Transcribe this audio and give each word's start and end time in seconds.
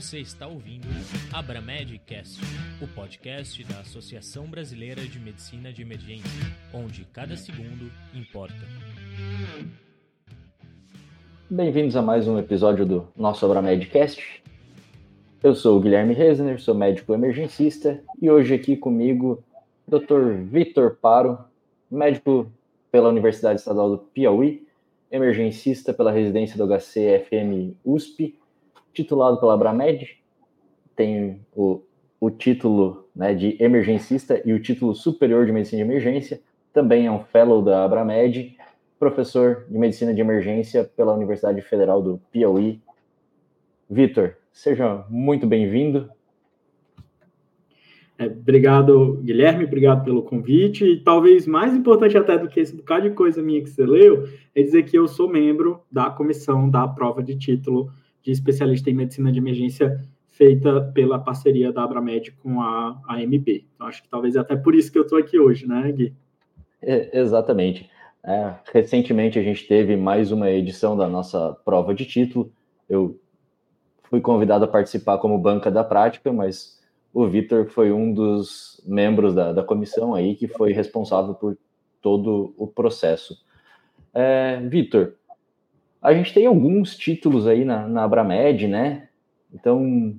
Você 0.00 0.18
está 0.18 0.46
ouvindo 0.46 0.86
Abramedcast, 1.30 2.40
o 2.80 2.88
podcast 2.88 3.62
da 3.64 3.80
Associação 3.80 4.46
Brasileira 4.46 5.02
de 5.02 5.20
Medicina 5.20 5.70
de 5.70 5.82
Emergência, 5.82 6.30
onde 6.72 7.04
cada 7.12 7.36
segundo 7.36 7.92
importa. 8.14 8.54
Bem-vindos 11.50 11.96
a 11.96 12.00
mais 12.00 12.26
um 12.26 12.38
episódio 12.38 12.86
do 12.86 13.08
nosso 13.14 13.44
Abramedcast. 13.44 14.42
Eu 15.42 15.54
sou 15.54 15.76
o 15.76 15.80
Guilherme 15.82 16.14
Resner, 16.14 16.58
sou 16.58 16.74
médico 16.74 17.12
emergencista 17.12 18.02
e 18.22 18.30
hoje 18.30 18.54
aqui 18.54 18.78
comigo 18.78 19.44
Dr. 19.86 20.32
Vitor 20.44 20.96
Paro, 20.96 21.38
médico 21.90 22.50
pela 22.90 23.10
Universidade 23.10 23.60
Estadual 23.60 23.90
do 23.90 23.98
Piauí, 23.98 24.66
emergencista 25.12 25.92
pela 25.92 26.10
residência 26.10 26.56
do 26.56 26.66
HC-FM 26.66 27.76
USP, 27.84 28.39
titulado 28.92 29.38
pela 29.38 29.54
Abramed, 29.54 30.18
tem 30.96 31.40
o, 31.54 31.82
o 32.20 32.30
título 32.30 33.08
né, 33.14 33.34
de 33.34 33.56
emergencista 33.62 34.40
e 34.44 34.52
o 34.52 34.60
título 34.60 34.94
superior 34.94 35.46
de 35.46 35.52
medicina 35.52 35.82
de 35.82 35.90
emergência, 35.90 36.40
também 36.72 37.06
é 37.06 37.10
um 37.10 37.20
fellow 37.24 37.62
da 37.62 37.84
Abramed, 37.84 38.56
professor 38.98 39.66
de 39.68 39.78
medicina 39.78 40.12
de 40.12 40.20
emergência 40.20 40.84
pela 40.84 41.14
Universidade 41.14 41.60
Federal 41.62 42.02
do 42.02 42.20
Piauí. 42.30 42.80
Vitor, 43.88 44.36
seja 44.52 45.04
muito 45.08 45.46
bem-vindo. 45.46 46.08
É, 48.18 48.26
obrigado, 48.26 49.18
Guilherme, 49.24 49.64
obrigado 49.64 50.04
pelo 50.04 50.22
convite. 50.22 50.84
E 50.84 51.00
talvez 51.00 51.46
mais 51.46 51.74
importante 51.74 52.18
até 52.18 52.36
do 52.36 52.48
que 52.48 52.60
esse 52.60 52.76
bocado 52.76 53.08
de 53.08 53.14
coisa 53.14 53.42
minha 53.42 53.62
que 53.62 53.70
você 53.70 53.86
leu, 53.86 54.28
é 54.54 54.62
dizer 54.62 54.82
que 54.82 54.98
eu 54.98 55.08
sou 55.08 55.26
membro 55.26 55.80
da 55.90 56.10
comissão 56.10 56.68
da 56.68 56.86
prova 56.86 57.22
de 57.22 57.34
título 57.34 57.90
de 58.22 58.30
especialista 58.30 58.90
em 58.90 58.94
medicina 58.94 59.32
de 59.32 59.38
emergência 59.38 60.04
feita 60.30 60.80
pela 60.94 61.18
parceria 61.18 61.72
da 61.72 61.84
Abramed 61.84 62.32
com 62.42 62.62
a 62.62 62.98
AMB. 63.08 63.64
Então, 63.74 63.86
acho 63.86 64.02
que 64.02 64.08
talvez 64.08 64.36
até 64.36 64.56
por 64.56 64.74
isso 64.74 64.90
que 64.90 64.98
eu 64.98 65.02
estou 65.02 65.18
aqui 65.18 65.38
hoje, 65.38 65.66
né, 65.66 65.92
Gui? 65.92 66.14
É, 66.82 67.18
exatamente. 67.18 67.90
É, 68.22 68.54
recentemente 68.72 69.38
a 69.38 69.42
gente 69.42 69.66
teve 69.66 69.96
mais 69.96 70.30
uma 70.30 70.50
edição 70.50 70.96
da 70.96 71.08
nossa 71.08 71.56
prova 71.64 71.94
de 71.94 72.04
título. 72.04 72.52
Eu 72.88 73.18
fui 74.04 74.20
convidado 74.20 74.64
a 74.64 74.68
participar 74.68 75.18
como 75.18 75.38
banca 75.38 75.70
da 75.70 75.84
prática, 75.84 76.32
mas 76.32 76.80
o 77.12 77.26
Vitor 77.26 77.66
foi 77.66 77.92
um 77.92 78.12
dos 78.12 78.82
membros 78.86 79.34
da, 79.34 79.52
da 79.52 79.62
comissão 79.62 80.14
aí 80.14 80.34
que 80.34 80.48
foi 80.48 80.72
responsável 80.72 81.34
por 81.34 81.56
todo 82.00 82.54
o 82.56 82.66
processo. 82.66 83.36
É, 84.12 84.60
Vitor, 84.68 85.14
a 86.02 86.14
gente 86.14 86.32
tem 86.32 86.46
alguns 86.46 86.96
títulos 86.96 87.46
aí 87.46 87.64
na, 87.64 87.86
na 87.86 88.04
Abramed, 88.04 88.66
né? 88.66 89.08
Então, 89.52 90.14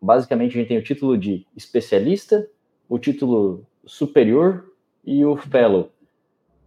basicamente, 0.00 0.52
a 0.52 0.60
gente 0.60 0.68
tem 0.68 0.78
o 0.78 0.82
título 0.82 1.18
de 1.18 1.46
especialista, 1.56 2.48
o 2.88 2.98
título 2.98 3.66
superior 3.84 4.72
e 5.04 5.24
o 5.24 5.36
fellow. 5.36 5.90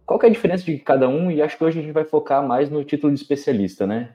Qual 0.06 0.18
que 0.18 0.26
é 0.26 0.28
a 0.28 0.32
diferença 0.32 0.64
de 0.64 0.78
cada 0.78 1.08
um? 1.08 1.30
E 1.30 1.40
acho 1.40 1.56
que 1.56 1.64
hoje 1.64 1.78
a 1.78 1.82
gente 1.82 1.92
vai 1.92 2.04
focar 2.04 2.46
mais 2.46 2.70
no 2.70 2.84
título 2.84 3.12
de 3.12 3.20
especialista, 3.20 3.86
né? 3.86 4.14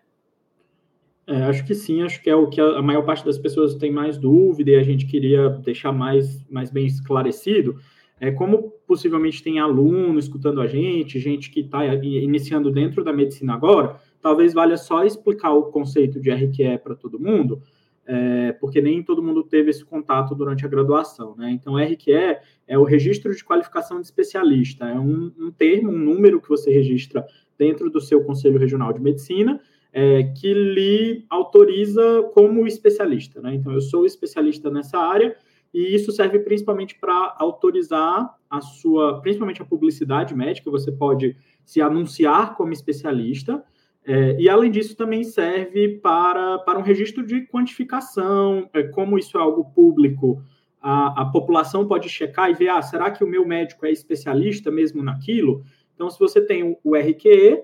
É, 1.28 1.44
acho 1.44 1.66
que 1.66 1.74
sim, 1.74 2.04
acho 2.04 2.22
que 2.22 2.30
é 2.30 2.36
o 2.36 2.48
que 2.48 2.62
a, 2.62 2.82
maior 2.82 3.04
parte 3.04 3.26
das 3.26 3.38
pessoas 3.38 3.76
tem 3.76 3.92
mais 3.92 4.18
dúvida 4.18 4.72
e 4.72 4.76
a 4.76 4.84
gente 4.84 5.08
queria 5.08 5.50
deixar 5.50 5.92
mais, 5.92 6.46
mais 6.50 6.70
bem 6.70 6.86
esclarecido. 6.86 7.80
É, 8.20 8.32
como 8.32 8.74
possivelmente 8.88 9.44
tem 9.44 9.60
aluno 9.60 10.20
escutando 10.20 10.62
a 10.62 10.68
gente, 10.68 11.20
gente 11.20 11.50
que 11.50 11.62
está 11.62 11.84
iniciando 11.86 12.72
dentro 12.72 13.04
da 13.04 13.12
medicina 13.12 13.54
agora, 13.54 14.00
talvez 14.26 14.56
valha 14.56 14.76
só 14.76 15.06
explicar 15.06 15.54
o 15.54 15.66
conceito 15.66 16.20
de 16.20 16.32
RQE 16.32 16.80
para 16.84 16.96
todo 16.96 17.20
mundo, 17.20 17.62
é, 18.08 18.54
porque 18.54 18.82
nem 18.82 19.04
todo 19.04 19.22
mundo 19.22 19.44
teve 19.44 19.70
esse 19.70 19.86
contato 19.86 20.34
durante 20.34 20.66
a 20.66 20.68
graduação. 20.68 21.36
Né? 21.38 21.52
Então, 21.52 21.78
RQE 21.78 22.40
é 22.68 22.76
o 22.76 22.84
registro 22.84 23.36
de 23.36 23.44
qualificação 23.44 24.00
de 24.02 24.08
especialista, 24.08 24.90
é 24.90 24.98
um, 24.98 25.32
um 25.38 25.52
termo, 25.52 25.92
um 25.92 25.98
número 26.00 26.42
que 26.42 26.50
você 26.50 26.72
registra 26.72 27.24
dentro 27.56 27.88
do 27.88 28.02
seu 28.02 28.24
Conselho 28.24 28.58
Regional 28.58 28.92
de 28.92 29.00
Medicina, 29.00 29.62
é, 29.94 30.24
que 30.24 30.52
lhe 30.52 31.24
autoriza 31.30 32.24
como 32.34 32.66
especialista. 32.66 33.40
Né? 33.40 33.54
Então, 33.54 33.74
eu 33.74 33.82
sou 33.82 34.08
especialista 34.08 34.72
nessa 34.72 34.98
área 34.98 35.36
e 35.72 35.94
isso 35.94 36.12
serve 36.12 36.40
principalmente 36.40 36.98
para 37.00 37.36
autorizar 37.38 38.36
a 38.50 38.60
sua, 38.60 39.22
principalmente 39.22 39.62
a 39.62 39.66
publicidade 39.66 40.34
médica. 40.34 40.72
Você 40.72 40.92
pode 40.92 41.38
se 41.64 41.80
anunciar 41.80 42.56
como 42.56 42.74
especialista. 42.74 43.64
É, 44.08 44.40
e, 44.40 44.48
além 44.48 44.70
disso, 44.70 44.96
também 44.96 45.24
serve 45.24 45.98
para, 45.98 46.60
para 46.60 46.78
um 46.78 46.84
registro 46.84 47.26
de 47.26 47.42
quantificação, 47.48 48.70
é, 48.74 48.84
como 48.84 49.18
isso 49.18 49.38
é 49.38 49.42
algo 49.42 49.66
público, 49.66 50.42
a, 50.80 51.24
a 51.24 51.26
população 51.26 51.88
pode 51.88 52.08
checar 52.08 52.52
e 52.52 52.54
ver, 52.54 52.70
ah, 52.70 52.82
será 52.82 53.10
que 53.10 53.24
o 53.24 53.28
meu 53.28 53.48
médico 53.48 53.86
é 53.86 53.92
especialista 53.92 54.70
mesmo 54.70 55.02
naquilo? 55.02 55.64
Então, 55.96 56.10
se 56.10 56.20
você 56.20 56.40
tem 56.40 56.78
o, 56.84 56.96
RQE, 56.96 57.64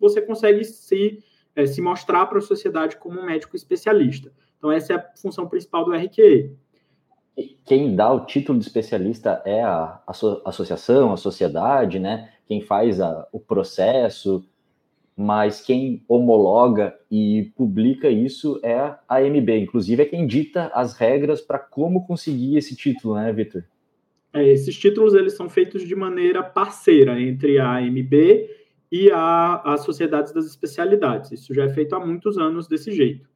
você 0.00 0.22
consegue 0.22 0.64
se 0.64 1.22
é, 1.54 1.66
se 1.66 1.80
mostrar 1.80 2.26
para 2.26 2.38
a 2.38 2.42
sociedade 2.42 2.96
como 2.96 3.20
um 3.20 3.26
médico 3.26 3.54
especialista. 3.54 4.32
Então, 4.58 4.72
essa 4.72 4.94
é 4.94 4.96
a 4.96 5.10
função 5.16 5.46
principal 5.46 5.84
do 5.84 5.92
RQE. 5.92 6.56
Quem 7.64 7.94
dá 7.94 8.12
o 8.12 8.24
título 8.26 8.58
de 8.58 8.64
especialista 8.64 9.42
é 9.44 9.62
a, 9.62 10.00
a 10.06 10.12
associação, 10.46 11.12
a 11.12 11.16
sociedade, 11.16 11.98
né? 11.98 12.32
Quem 12.46 12.60
faz 12.60 13.00
a, 13.00 13.26
o 13.32 13.40
processo, 13.40 14.44
mas 15.16 15.60
quem 15.60 16.02
homologa 16.08 16.98
e 17.10 17.52
publica 17.56 18.08
isso 18.08 18.58
é 18.62 18.76
a 18.76 18.98
AMB. 19.08 19.48
Inclusive, 19.50 20.02
é 20.02 20.06
quem 20.06 20.26
dita 20.26 20.70
as 20.74 20.94
regras 20.94 21.40
para 21.40 21.58
como 21.58 22.06
conseguir 22.06 22.56
esse 22.56 22.74
título, 22.74 23.14
né, 23.14 23.32
Vitor? 23.32 23.64
É, 24.32 24.48
esses 24.48 24.76
títulos 24.76 25.14
eles 25.14 25.34
são 25.34 25.48
feitos 25.48 25.86
de 25.86 25.94
maneira 25.94 26.42
parceira 26.42 27.20
entre 27.20 27.58
a 27.58 27.76
AMB 27.76 28.48
e 28.90 29.10
a, 29.10 29.62
as 29.64 29.84
sociedades 29.84 30.32
das 30.32 30.46
especialidades. 30.46 31.30
Isso 31.30 31.54
já 31.54 31.64
é 31.64 31.68
feito 31.68 31.94
há 31.94 32.04
muitos 32.04 32.36
anos 32.36 32.66
desse 32.66 32.90
jeito. 32.90 33.28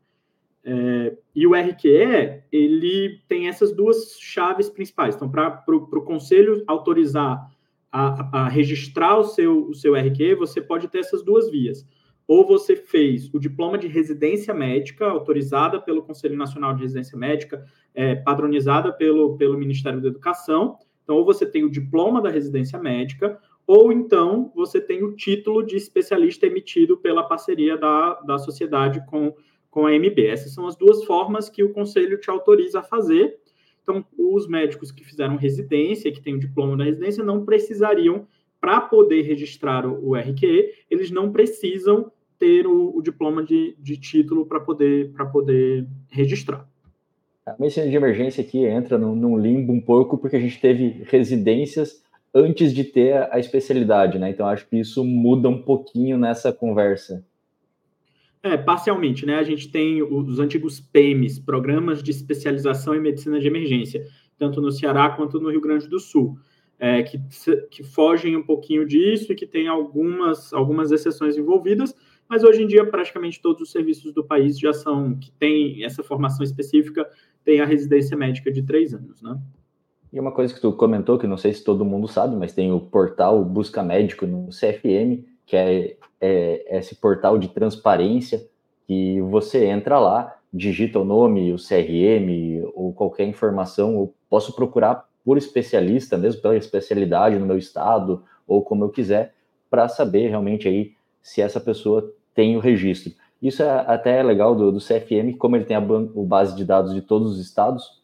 É, 0.65 1.17
e 1.35 1.47
o 1.47 1.55
RQE, 1.55 2.43
ele 2.51 3.21
tem 3.29 3.49
essas 3.49 3.73
duas 3.73 4.19
chaves 4.19 4.69
principais. 4.69 5.15
Então, 5.15 5.31
para 5.31 5.63
o 5.69 6.03
conselho 6.03 6.65
autorizar 6.67 7.49
a, 7.91 8.41
a, 8.45 8.49
registrar 8.49 9.19
o 9.19 9.25
seu, 9.25 9.69
o 9.69 9.75
seu 9.75 9.95
RQE, 9.95 10.35
você 10.35 10.61
pode 10.61 10.89
ter 10.89 10.99
essas 10.99 11.23
duas 11.23 11.51
vias. 11.51 11.87
Ou 12.27 12.47
você 12.47 12.77
fez 12.77 13.33
o 13.33 13.39
diploma 13.39 13.79
de 13.79 13.89
residência 13.89 14.53
médica, 14.53 15.07
autorizada 15.07 15.81
pelo 15.81 16.03
Conselho 16.03 16.37
Nacional 16.37 16.75
de 16.75 16.83
Residência 16.83 17.17
Médica, 17.17 17.65
é, 17.95 18.15
padronizada 18.15 18.93
pelo, 18.93 19.37
pelo 19.39 19.59
Ministério 19.59 20.01
da 20.01 20.09
Educação. 20.09 20.77
Então, 21.03 21.17
ou 21.17 21.25
você 21.25 21.47
tem 21.47 21.65
o 21.65 21.71
diploma 21.71 22.21
da 22.21 22.29
residência 22.29 22.79
médica, 22.79 23.41
ou 23.67 23.91
então 23.91 24.53
você 24.55 24.79
tem 24.79 25.03
o 25.03 25.17
título 25.17 25.65
de 25.65 25.77
especialista 25.77 26.47
emitido 26.47 26.99
pela 26.99 27.23
parceria 27.23 27.79
da, 27.79 28.15
da 28.21 28.39
sociedade 28.39 29.05
com, 29.07 29.35
com 29.71 29.87
a 29.87 29.93
MB. 29.93 30.27
Essas 30.27 30.53
são 30.53 30.67
as 30.67 30.77
duas 30.77 31.05
formas 31.05 31.49
que 31.49 31.65
o 31.65 31.73
conselho 31.73 32.21
te 32.21 32.29
autoriza 32.29 32.81
a 32.81 32.83
fazer. 32.83 33.39
Então, 33.89 34.05
os 34.19 34.47
médicos 34.47 34.93
que 34.93 35.03
fizeram 35.03 35.37
residência, 35.37 36.13
que 36.13 36.21
têm 36.21 36.35
o 36.35 36.39
diploma 36.39 36.77
da 36.77 36.85
residência, 36.85 37.25
não 37.25 37.47
precisariam, 37.47 38.27
para 38.61 38.83
poder 38.83 39.23
registrar 39.23 39.87
o, 39.87 40.11
o, 40.11 40.15
RQE, 40.15 40.75
eles 40.91 41.11
não 41.11 41.33
precisam 41.33 42.13
ter 42.39 42.67
o, 42.67 42.95
o 42.95 43.01
diploma 43.01 43.43
de, 43.43 43.75
de 43.79 43.97
título 43.97 44.45
para 44.45 44.61
poder, 44.61 45.11
poder 45.33 45.87
registrar. 46.09 46.69
A 47.47 47.57
medicina 47.59 47.89
de 47.89 47.97
emergência 47.97 48.43
aqui 48.43 48.63
entra 48.63 48.99
num, 48.99 49.15
num 49.15 49.39
limbo 49.39 49.73
um 49.73 49.81
pouco, 49.81 50.19
porque 50.19 50.37
a 50.37 50.41
gente 50.41 50.61
teve 50.61 51.03
residências 51.07 52.03
antes 52.35 52.75
de 52.75 52.85
ter 52.85 53.15
a 53.33 53.39
especialidade, 53.39 54.19
né? 54.19 54.29
Então 54.29 54.47
acho 54.47 54.69
que 54.69 54.79
isso 54.79 55.03
muda 55.03 55.49
um 55.49 55.63
pouquinho 55.63 56.19
nessa 56.19 56.53
conversa. 56.53 57.25
É, 58.43 58.57
parcialmente, 58.57 59.27
né? 59.27 59.37
A 59.37 59.43
gente 59.43 59.69
tem 59.69 60.03
os 60.03 60.39
antigos 60.39 60.81
PEMs, 60.81 61.41
Programas 61.41 62.03
de 62.03 62.11
Especialização 62.11 62.95
em 62.95 63.01
Medicina 63.01 63.41
de 63.41 63.47
Emergência, 63.49 64.07
tanto 64.39 64.61
no 64.61 64.71
Ceará 64.71 65.11
quanto 65.11 65.41
no 65.41 65.51
Rio 65.51 65.61
Grande 65.61 65.89
do 65.89 65.99
Sul, 65.99 66.39
é, 66.79 67.03
que, 67.03 67.21
que 67.71 67.83
fogem 67.83 68.37
um 68.37 68.43
pouquinho 68.43 68.87
disso 68.87 69.33
e 69.33 69.35
que 69.35 69.47
tem 69.47 69.67
algumas, 69.67 70.53
algumas 70.53 70.93
exceções 70.93 71.37
envolvidas, 71.37 71.93
mas 72.29 72.45
hoje 72.45 72.63
em 72.63 72.67
dia 72.67 72.87
praticamente 72.87 73.43
todos 73.43 73.63
os 73.63 73.73
serviços 73.73 74.13
do 74.13 74.23
país 74.23 74.59
já 74.59 74.73
são, 74.73 75.17
que 75.17 75.33
têm 75.33 75.83
essa 75.85 76.05
formação 76.05 76.45
específica, 76.45 77.09
tem 77.45 77.61
a 77.61 77.67
residência 77.67 78.17
médica 78.17 78.53
de 78.53 78.63
três 78.63 78.95
anos, 78.95 79.21
né? 79.21 79.37
E 80.13 80.19
uma 80.19 80.33
coisa 80.33 80.55
que 80.55 80.61
tu 80.61 80.73
comentou, 80.73 81.19
que 81.19 81.27
não 81.27 81.37
sei 81.37 81.53
se 81.53 81.63
todo 81.63 81.85
mundo 81.85 82.09
sabe, 82.09 82.35
mas 82.35 82.55
tem 82.55 82.73
o 82.73 82.81
portal 82.81 83.45
Busca 83.45 83.83
Médico 83.83 84.27
no 84.27 84.49
CFM, 84.49 85.27
que 85.49 85.57
é, 85.57 85.97
é 86.21 86.79
esse 86.79 86.95
portal 86.95 87.39
de 87.39 87.49
transparência, 87.49 88.47
que 88.87 89.21
você 89.23 89.65
entra 89.65 89.99
lá, 89.99 90.37
digita 90.53 90.99
o 90.99 91.05
nome, 91.05 91.53
o 91.53 91.57
CRM 91.57 92.71
ou 92.75 92.93
qualquer 92.93 93.25
informação, 93.25 93.95
eu 93.95 94.15
posso 94.29 94.55
procurar 94.55 95.09
por 95.25 95.37
especialista, 95.37 96.17
mesmo 96.17 96.41
pela 96.43 96.57
especialidade 96.57 97.39
no 97.39 97.47
meu 97.47 97.59
estado, 97.59 98.23
ou 98.47 98.63
como 98.63 98.85
eu 98.85 98.91
quiser, 98.91 99.35
para 99.71 99.89
saber 99.89 100.29
realmente 100.29 100.69
aí 100.69 100.93
se 101.23 101.41
essa 101.41 101.61
pessoa 101.61 102.15
tem 102.35 102.57
o 102.57 102.61
registro. 102.61 103.13
Isso 103.41 103.63
é 103.63 103.69
até 103.69 104.23
legal 104.23 104.55
do, 104.55 104.71
do 104.71 104.79
CFM, 104.79 105.37
como 105.39 105.57
ele 105.57 105.65
tem 105.65 105.77
a, 105.77 105.81
base 105.81 106.57
de 106.57 106.65
dados 106.65 106.95
de 106.95 107.01
todos 107.01 107.33
os 107.33 107.41
estados. 107.41 108.03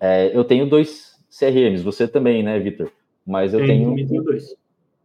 É, 0.00 0.36
eu 0.36 0.44
tenho 0.44 0.68
dois 0.68 1.18
CRMs, 1.30 1.82
você 1.82 2.08
também, 2.08 2.42
né, 2.42 2.58
Vitor? 2.58 2.90
Mas 3.26 3.52
eu 3.52 3.64
tenho, 3.66 3.94
dois. 4.22 4.54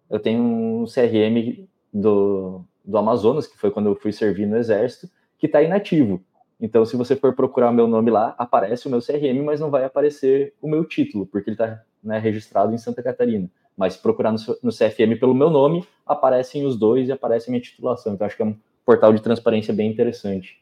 Eu 0.09 0.19
tenho 0.19 0.41
um 0.41 0.85
CRM 0.85 1.67
do, 1.93 2.63
do 2.83 2.97
Amazonas, 2.97 3.47
que 3.47 3.57
foi 3.57 3.71
quando 3.71 3.87
eu 3.87 3.95
fui 3.95 4.11
servir 4.11 4.45
no 4.45 4.57
Exército, 4.57 5.09
que 5.37 5.45
está 5.45 5.61
inativo. 5.61 6.21
Então, 6.59 6.85
se 6.85 6.97
você 6.97 7.15
for 7.15 7.33
procurar 7.33 7.71
meu 7.71 7.87
nome 7.87 8.11
lá, 8.11 8.35
aparece 8.37 8.87
o 8.87 8.89
meu 8.91 8.99
CRM, 8.99 9.41
mas 9.43 9.59
não 9.59 9.69
vai 9.69 9.85
aparecer 9.85 10.53
o 10.61 10.67
meu 10.67 10.83
título, 10.83 11.25
porque 11.25 11.49
ele 11.49 11.55
está 11.55 11.81
né, 12.03 12.19
registrado 12.19 12.73
em 12.73 12.77
Santa 12.77 13.01
Catarina. 13.01 13.49
Mas 13.77 13.93
se 13.93 14.01
procurar 14.01 14.33
no, 14.33 14.37
no, 14.61 14.71
CFM 14.71 15.17
pelo 15.17 15.33
meu 15.33 15.49
nome, 15.49 15.85
aparecem 16.05 16.65
os 16.65 16.75
dois 16.77 17.07
e 17.07 17.11
aparece 17.13 17.49
a 17.49 17.51
minha 17.51 17.61
titulação. 17.61 18.13
Então, 18.13 18.27
acho 18.27 18.35
que 18.35 18.41
é 18.41 18.45
um 18.45 18.55
portal 18.85 19.13
de 19.13 19.21
transparência 19.21 19.73
bem 19.73 19.89
interessante. 19.89 20.61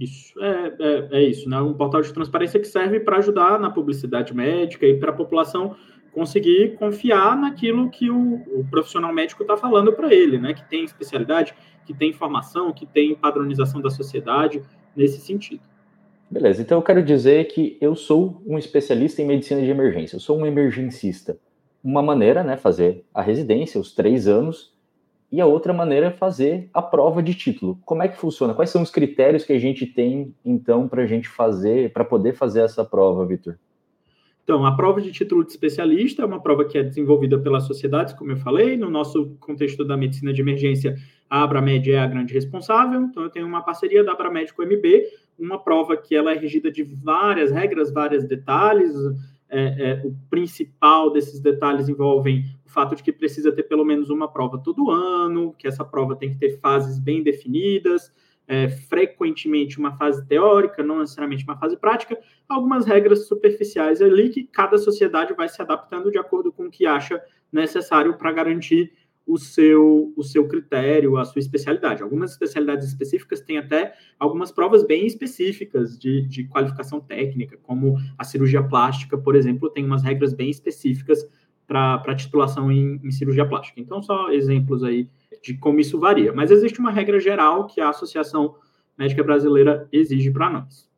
Isso, 0.00 0.34
é, 0.42 0.74
é, 0.80 1.08
é 1.18 1.22
isso, 1.22 1.48
né? 1.48 1.60
Um 1.60 1.74
portal 1.74 2.00
de 2.02 2.12
transparência 2.12 2.58
que 2.58 2.66
serve 2.66 2.98
para 2.98 3.18
ajudar 3.18 3.60
na 3.60 3.70
publicidade 3.70 4.34
médica 4.34 4.84
e 4.84 4.98
para 4.98 5.10
a 5.10 5.14
população 5.14 5.76
conseguir 6.14 6.76
confiar 6.76 7.36
naquilo 7.36 7.90
que 7.90 8.08
o, 8.08 8.34
o 8.58 8.64
profissional 8.70 9.12
médico 9.12 9.42
está 9.42 9.56
falando 9.56 9.92
para 9.92 10.14
ele, 10.14 10.38
né? 10.38 10.54
Que 10.54 10.66
tem 10.68 10.84
especialidade, 10.84 11.54
que 11.84 11.92
tem 11.92 12.10
informação, 12.10 12.72
que 12.72 12.86
tem 12.86 13.14
padronização 13.14 13.80
da 13.80 13.90
sociedade 13.90 14.62
nesse 14.96 15.20
sentido. 15.20 15.62
Beleza, 16.30 16.62
então 16.62 16.78
eu 16.78 16.82
quero 16.82 17.02
dizer 17.02 17.44
que 17.48 17.76
eu 17.80 17.94
sou 17.94 18.42
um 18.46 18.56
especialista 18.56 19.20
em 19.20 19.26
medicina 19.26 19.60
de 19.60 19.68
emergência, 19.68 20.16
eu 20.16 20.20
sou 20.20 20.38
um 20.38 20.46
emergencista. 20.46 21.38
Uma 21.82 22.02
maneira, 22.02 22.42
né, 22.42 22.56
fazer 22.56 23.04
a 23.12 23.20
residência, 23.20 23.78
os 23.78 23.92
três 23.92 24.26
anos, 24.26 24.72
e 25.30 25.40
a 25.40 25.46
outra 25.46 25.72
maneira 25.72 26.06
é 26.06 26.10
fazer 26.10 26.70
a 26.72 26.80
prova 26.80 27.22
de 27.22 27.34
título. 27.34 27.78
Como 27.84 28.02
é 28.02 28.08
que 28.08 28.16
funciona? 28.16 28.54
Quais 28.54 28.70
são 28.70 28.82
os 28.82 28.90
critérios 28.90 29.44
que 29.44 29.52
a 29.52 29.58
gente 29.58 29.84
tem, 29.84 30.34
então, 30.44 30.88
para 30.88 31.02
a 31.02 31.06
gente 31.06 31.28
fazer, 31.28 31.92
para 31.92 32.04
poder 32.04 32.34
fazer 32.34 32.62
essa 32.62 32.84
prova, 32.84 33.26
Vitor? 33.26 33.58
Então, 34.44 34.64
a 34.66 34.76
prova 34.76 35.00
de 35.00 35.10
título 35.10 35.42
de 35.42 35.50
especialista 35.50 36.22
é 36.22 36.24
uma 36.26 36.38
prova 36.38 36.66
que 36.66 36.76
é 36.76 36.82
desenvolvida 36.82 37.38
pelas 37.38 37.64
sociedades, 37.64 38.12
como 38.12 38.30
eu 38.30 38.36
falei, 38.36 38.76
no 38.76 38.90
nosso 38.90 39.34
contexto 39.40 39.84
da 39.86 39.96
medicina 39.96 40.34
de 40.34 40.42
emergência, 40.42 40.96
a 41.30 41.42
Abramed 41.42 41.90
é 41.90 41.98
a 41.98 42.06
grande 42.06 42.34
responsável, 42.34 43.00
então 43.00 43.22
eu 43.22 43.30
tenho 43.30 43.46
uma 43.46 43.62
parceria 43.62 44.04
da 44.04 44.12
Abramed 44.12 44.52
com 44.52 44.62
o 44.62 44.66
MB, 44.66 45.04
uma 45.38 45.58
prova 45.58 45.96
que 45.96 46.14
ela 46.14 46.30
é 46.30 46.38
regida 46.38 46.70
de 46.70 46.82
várias 46.82 47.50
regras, 47.50 47.90
vários 47.90 48.24
detalhes, 48.24 48.94
é, 49.48 49.62
é, 49.90 50.02
o 50.04 50.14
principal 50.28 51.10
desses 51.10 51.40
detalhes 51.40 51.88
envolvem 51.88 52.44
o 52.66 52.70
fato 52.70 52.94
de 52.94 53.02
que 53.02 53.12
precisa 53.12 53.50
ter 53.50 53.62
pelo 53.62 53.84
menos 53.84 54.10
uma 54.10 54.28
prova 54.28 54.58
todo 54.58 54.90
ano, 54.90 55.54
que 55.58 55.66
essa 55.66 55.84
prova 55.84 56.16
tem 56.16 56.30
que 56.30 56.38
ter 56.38 56.58
fases 56.60 56.98
bem 56.98 57.22
definidas, 57.22 58.12
é, 58.46 58.68
frequentemente 58.68 59.78
uma 59.78 59.96
fase 59.96 60.26
teórica, 60.26 60.82
não 60.82 60.98
necessariamente 60.98 61.44
uma 61.44 61.56
fase 61.56 61.76
prática, 61.76 62.18
algumas 62.48 62.84
regras 62.84 63.26
superficiais 63.26 64.02
ali 64.02 64.28
que 64.28 64.44
cada 64.44 64.76
sociedade 64.76 65.32
vai 65.34 65.48
se 65.48 65.60
adaptando 65.62 66.10
de 66.10 66.18
acordo 66.18 66.52
com 66.52 66.66
o 66.66 66.70
que 66.70 66.86
acha 66.86 67.22
necessário 67.50 68.16
para 68.18 68.32
garantir 68.32 68.92
o 69.26 69.38
seu, 69.38 70.12
o 70.16 70.22
seu 70.22 70.46
critério, 70.46 71.16
a 71.16 71.24
sua 71.24 71.38
especialidade. 71.40 72.02
Algumas 72.02 72.32
especialidades 72.32 72.88
específicas 72.88 73.40
têm 73.40 73.56
até 73.56 73.94
algumas 74.18 74.52
provas 74.52 74.84
bem 74.84 75.06
específicas 75.06 75.98
de, 75.98 76.22
de 76.28 76.44
qualificação 76.44 77.00
técnica, 77.00 77.56
como 77.62 77.96
a 78.18 78.24
cirurgia 78.24 78.62
plástica, 78.62 79.16
por 79.16 79.34
exemplo, 79.34 79.70
tem 79.70 79.84
umas 79.84 80.02
regras 80.02 80.34
bem 80.34 80.50
específicas 80.50 81.26
para 81.66 82.14
titulação 82.14 82.70
em, 82.70 83.00
em 83.02 83.10
cirurgia 83.10 83.48
plástica. 83.48 83.80
Então, 83.80 84.02
só 84.02 84.30
exemplos 84.30 84.84
aí 84.84 85.08
de 85.44 85.54
como 85.58 85.78
isso 85.78 86.00
varia. 86.00 86.32
Mas 86.32 86.50
existe 86.50 86.80
uma 86.80 86.90
regra 86.90 87.20
geral 87.20 87.66
que 87.66 87.80
a 87.80 87.90
Associação 87.90 88.54
Médica 88.96 89.22
Brasileira 89.22 89.86
exige 89.92 90.30
para 90.30 90.48
nós. 90.48 90.88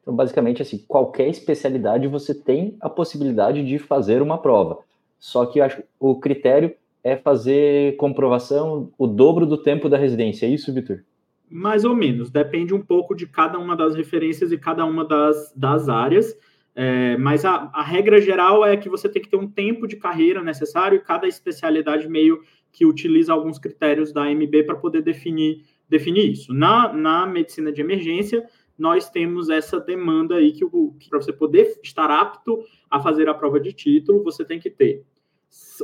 Então, 0.00 0.14
basicamente, 0.14 0.60
assim, 0.60 0.84
qualquer 0.88 1.28
especialidade 1.28 2.08
você 2.08 2.34
tem 2.34 2.76
a 2.80 2.90
possibilidade 2.90 3.64
de 3.64 3.78
fazer 3.78 4.20
uma 4.20 4.36
prova. 4.36 4.80
Só 5.20 5.46
que 5.46 5.60
acho, 5.60 5.82
o 6.00 6.18
critério 6.18 6.74
é 7.04 7.16
fazer 7.16 7.96
comprovação 7.96 8.90
o 8.98 9.06
dobro 9.06 9.46
do 9.46 9.56
tempo 9.56 9.88
da 9.88 9.96
residência. 9.96 10.46
É 10.46 10.48
isso, 10.48 10.74
Vitor? 10.74 11.04
Mais 11.48 11.84
ou 11.84 11.94
menos. 11.94 12.30
Depende 12.30 12.74
um 12.74 12.82
pouco 12.82 13.14
de 13.14 13.26
cada 13.26 13.58
uma 13.58 13.76
das 13.76 13.94
referências 13.94 14.50
e 14.50 14.58
cada 14.58 14.84
uma 14.84 15.04
das, 15.04 15.52
das 15.54 15.88
áreas. 15.88 16.36
É, 16.74 17.16
mas 17.18 17.44
a, 17.44 17.70
a, 17.72 17.82
regra 17.82 18.20
geral 18.20 18.64
é 18.64 18.76
que 18.76 18.88
você 18.88 19.08
tem 19.08 19.20
que 19.20 19.28
ter 19.28 19.36
um 19.36 19.46
tempo 19.46 19.86
de 19.86 19.96
carreira 19.96 20.42
necessário 20.42 20.96
e 20.96 21.00
cada 21.00 21.28
especialidade 21.28 22.08
meio 22.08 22.40
que 22.72 22.86
utiliza 22.86 23.32
alguns 23.32 23.58
critérios 23.58 24.12
da 24.12 24.24
AMB 24.24 24.64
para 24.64 24.76
poder 24.76 25.02
definir, 25.02 25.62
definir 25.88 26.32
isso. 26.32 26.52
Na, 26.54 26.92
na 26.92 27.26
medicina 27.26 27.70
de 27.70 27.80
emergência, 27.80 28.44
nós 28.78 29.10
temos 29.10 29.50
essa 29.50 29.78
demanda 29.78 30.36
aí 30.36 30.52
que, 30.52 30.64
que 30.98 31.08
para 31.10 31.20
você 31.20 31.32
poder 31.32 31.78
estar 31.82 32.10
apto 32.10 32.64
a 32.90 32.98
fazer 32.98 33.28
a 33.28 33.34
prova 33.34 33.60
de 33.60 33.72
título, 33.72 34.24
você 34.24 34.44
tem 34.44 34.58
que 34.58 34.70
ter 34.70 35.04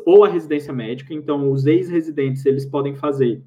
ou 0.04 0.24
a 0.24 0.28
residência 0.28 0.72
médica, 0.72 1.12
então 1.12 1.50
os 1.50 1.66
ex-residentes 1.66 2.44
eles 2.46 2.64
podem 2.64 2.94
fazer 2.94 3.42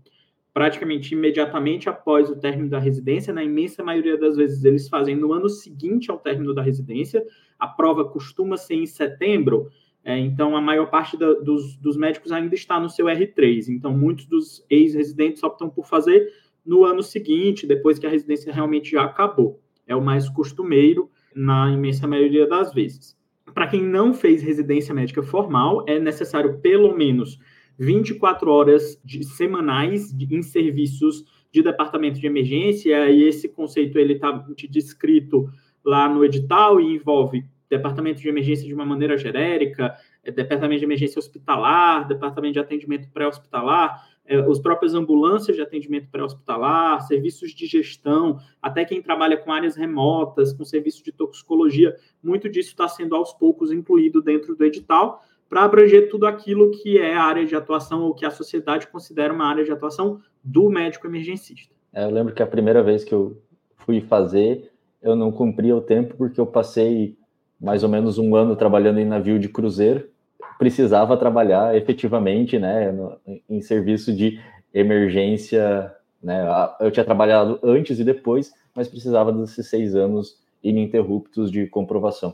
praticamente 0.53 1.15
imediatamente 1.15 1.87
após 1.87 2.29
o 2.29 2.35
término 2.35 2.69
da 2.69 2.77
residência, 2.77 3.33
na 3.33 3.43
imensa 3.43 3.81
maioria 3.83 4.17
das 4.17 4.35
vezes 4.35 4.63
eles 4.65 4.89
fazem 4.89 5.15
no 5.15 5.31
ano 5.31 5.47
seguinte 5.47 6.11
ao 6.11 6.19
término 6.19 6.53
da 6.53 6.61
residência, 6.61 7.25
a 7.57 7.67
prova 7.67 8.03
costuma 8.03 8.57
ser 8.57 8.75
em 8.75 8.85
setembro, 8.85 9.69
é, 10.03 10.17
então, 10.17 10.55
a 10.55 10.61
maior 10.61 10.89
parte 10.89 11.15
da, 11.15 11.33
dos, 11.33 11.77
dos, 11.77 11.95
médicos 11.95 12.31
ainda 12.31 12.55
está 12.55 12.79
no 12.79 12.89
seu 12.89 13.05
R3. 13.05 13.69
Então, 13.69 13.95
muitos 13.95 14.25
dos 14.25 14.65
ex-residentes 14.69 15.43
optam 15.43 15.69
por 15.69 15.85
fazer 15.85 16.27
no 16.65 16.83
ano 16.85 17.03
seguinte, 17.03 17.67
depois 17.67 17.99
que 17.99 18.07
a 18.07 18.09
residência 18.09 18.51
realmente 18.51 18.91
já 18.91 19.03
acabou. 19.03 19.59
É 19.87 19.95
o 19.95 20.01
mais 20.01 20.27
costumeiro 20.29 21.09
na 21.35 21.71
imensa 21.71 22.07
maioria 22.07 22.47
das 22.47 22.73
vezes. 22.73 23.15
Para 23.53 23.67
quem 23.67 23.83
não 23.83 24.13
fez 24.13 24.41
residência 24.41 24.93
médica 24.93 25.21
formal, 25.21 25.83
é 25.87 25.99
necessário 25.99 26.59
pelo 26.59 26.95
menos 26.95 27.39
24 27.77 28.49
horas 28.49 28.99
de, 29.03 29.23
semanais 29.23 30.15
de, 30.15 30.35
em 30.35 30.41
serviços 30.41 31.25
de 31.51 31.61
departamento 31.61 32.19
de 32.19 32.25
emergência, 32.25 33.09
e 33.09 33.23
esse 33.23 33.49
conceito 33.49 33.99
ele 33.99 34.13
está 34.13 34.31
descrito 34.69 35.49
lá 35.83 36.07
no 36.07 36.23
edital 36.23 36.79
e 36.79 36.95
envolve 36.95 37.43
departamento 37.71 38.19
de 38.19 38.27
emergência 38.27 38.67
de 38.67 38.73
uma 38.73 38.85
maneira 38.85 39.17
genérica, 39.17 39.95
é, 40.21 40.29
departamento 40.29 40.79
de 40.79 40.85
emergência 40.85 41.17
hospitalar, 41.17 42.05
departamento 42.05 42.53
de 42.53 42.59
atendimento 42.59 43.09
pré-hospitalar, 43.09 44.05
é, 44.25 44.37
os 44.39 44.59
próprios 44.59 44.93
ambulâncias 44.93 45.55
de 45.55 45.63
atendimento 45.63 46.09
pré-hospitalar, 46.11 47.01
serviços 47.07 47.51
de 47.51 47.65
gestão, 47.65 48.39
até 48.61 48.83
quem 48.83 49.01
trabalha 49.01 49.37
com 49.37 49.53
áreas 49.53 49.77
remotas, 49.77 50.51
com 50.51 50.65
serviço 50.65 51.01
de 51.03 51.13
toxicologia, 51.13 51.95
muito 52.21 52.49
disso 52.49 52.69
está 52.69 52.89
sendo 52.89 53.15
aos 53.15 53.33
poucos 53.33 53.71
incluído 53.71 54.21
dentro 54.21 54.53
do 54.53 54.65
edital, 54.65 55.23
para 55.49 55.63
abranger 55.63 56.09
tudo 56.09 56.25
aquilo 56.25 56.71
que 56.71 56.97
é 56.97 57.13
a 57.15 57.23
área 57.23 57.45
de 57.45 57.55
atuação 57.55 58.03
ou 58.03 58.13
que 58.13 58.25
a 58.25 58.31
sociedade 58.31 58.87
considera 58.87 59.33
uma 59.33 59.45
área 59.45 59.63
de 59.63 59.71
atuação 59.71 60.21
do 60.43 60.69
médico 60.69 61.07
emergencista. 61.07 61.73
É, 61.93 62.03
eu 62.03 62.09
lembro 62.09 62.33
que 62.33 62.43
a 62.43 62.47
primeira 62.47 62.83
vez 62.83 63.03
que 63.03 63.13
eu 63.13 63.41
fui 63.77 64.01
fazer, 64.01 64.71
eu 65.01 65.15
não 65.15 65.31
cumpria 65.31 65.75
o 65.75 65.81
tempo 65.81 66.15
porque 66.15 66.39
eu 66.39 66.45
passei 66.45 67.17
mais 67.61 67.83
ou 67.83 67.89
menos 67.89 68.17
um 68.17 68.35
ano 68.35 68.55
trabalhando 68.55 68.99
em 68.99 69.05
navio 69.05 69.37
de 69.37 69.47
cruzeiro, 69.47 70.09
precisava 70.57 71.15
trabalhar 71.15 71.75
efetivamente, 71.75 72.57
né, 72.57 72.91
no, 72.91 73.17
em 73.49 73.61
serviço 73.61 74.13
de 74.13 74.39
emergência, 74.73 75.93
né, 76.21 76.45
eu 76.79 76.89
tinha 76.91 77.05
trabalhado 77.05 77.59
antes 77.63 77.99
e 77.99 78.03
depois, 78.03 78.51
mas 78.75 78.87
precisava 78.87 79.31
desses 79.31 79.67
seis 79.67 79.95
anos 79.95 80.39
ininterruptos 80.63 81.51
de 81.51 81.67
comprovação. 81.67 82.33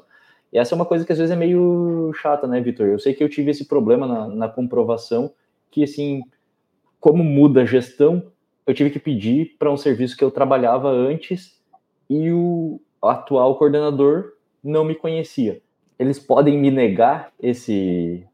E 0.52 0.58
essa 0.58 0.74
é 0.74 0.76
uma 0.76 0.86
coisa 0.86 1.06
que 1.06 1.12
às 1.12 1.18
vezes 1.18 1.32
é 1.32 1.36
meio 1.36 2.12
chata, 2.14 2.48
né, 2.48 2.62
Vitor? 2.62 2.88
Eu 2.88 3.00
sei 3.00 3.14
que 3.14 3.24
eu 3.24 3.30
tive 3.30 3.52
esse 3.52 3.66
problema 3.66 4.08
na, 4.08 4.28
na 4.28 4.48
comprovação, 4.48 5.32
que 5.70 5.84
assim, 5.84 6.22
como 7.00 7.24
muda 7.24 7.62
a 7.62 7.66
gestão, 7.66 8.32
eu 8.66 8.74
tive 8.74 8.90
que 8.90 9.00
pedir 9.00 9.56
para 9.60 9.72
um 9.72 9.78
serviço 9.78 10.16
que 10.16 10.24
eu 10.24 10.32
trabalhava 10.32 10.90
antes 10.90 11.60
e 12.10 12.32
o 12.32 12.80
atual 13.02 13.58
coordenador 13.58 14.37
não 14.64 14.84
me 14.84 14.96
conhecia. 14.96 15.62
Eles 15.98 16.20
podem 16.20 16.58
me 16.58 16.70
negar 16.70 17.32
esse 17.42 18.26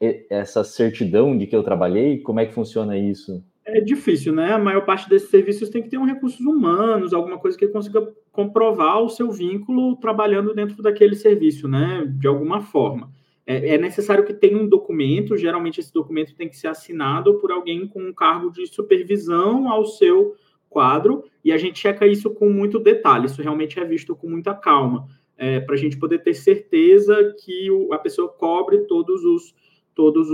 é, 0.00 0.24
essa 0.30 0.64
certidão 0.64 1.36
de 1.36 1.46
que 1.46 1.54
eu 1.54 1.62
trabalhei? 1.62 2.18
Como 2.18 2.40
é 2.40 2.46
que 2.46 2.54
funciona 2.54 2.96
isso? 2.96 3.44
É 3.64 3.80
difícil, 3.80 4.32
né? 4.32 4.52
A 4.52 4.58
maior 4.58 4.86
parte 4.86 5.08
desses 5.08 5.28
serviços 5.28 5.68
tem 5.68 5.82
que 5.82 5.90
ter 5.90 5.98
um 5.98 6.06
recursos 6.06 6.40
humanos, 6.40 7.12
alguma 7.12 7.36
coisa 7.36 7.58
que 7.58 7.68
consiga 7.68 8.08
comprovar 8.32 9.02
o 9.02 9.08
seu 9.08 9.30
vínculo 9.30 9.96
trabalhando 9.96 10.54
dentro 10.54 10.82
daquele 10.82 11.14
serviço, 11.14 11.68
né? 11.68 12.06
De 12.08 12.26
alguma 12.26 12.60
forma. 12.60 13.10
É, 13.46 13.74
é 13.74 13.78
necessário 13.78 14.24
que 14.24 14.32
tenha 14.32 14.56
um 14.56 14.66
documento, 14.68 15.36
geralmente 15.36 15.80
esse 15.80 15.92
documento 15.92 16.34
tem 16.34 16.48
que 16.48 16.56
ser 16.56 16.68
assinado 16.68 17.34
por 17.34 17.52
alguém 17.52 17.86
com 17.86 18.00
um 18.00 18.14
cargo 18.14 18.50
de 18.50 18.66
supervisão 18.66 19.68
ao 19.68 19.84
seu 19.84 20.34
quadro, 20.70 21.24
e 21.44 21.52
a 21.52 21.58
gente 21.58 21.78
checa 21.78 22.06
isso 22.06 22.30
com 22.30 22.48
muito 22.48 22.78
detalhe, 22.78 23.26
isso 23.26 23.42
realmente 23.42 23.78
é 23.78 23.84
visto 23.84 24.16
com 24.16 24.28
muita 24.28 24.54
calma 24.54 25.06
é, 25.36 25.60
para 25.60 25.74
a 25.74 25.78
gente 25.78 25.98
poder 25.98 26.20
ter 26.22 26.34
certeza 26.34 27.34
que 27.44 27.70
o, 27.70 27.92
a 27.92 27.98
pessoa 27.98 28.28
cobre 28.28 28.78
todos 28.86 29.24
os, 29.24 29.54
todas 29.94 30.28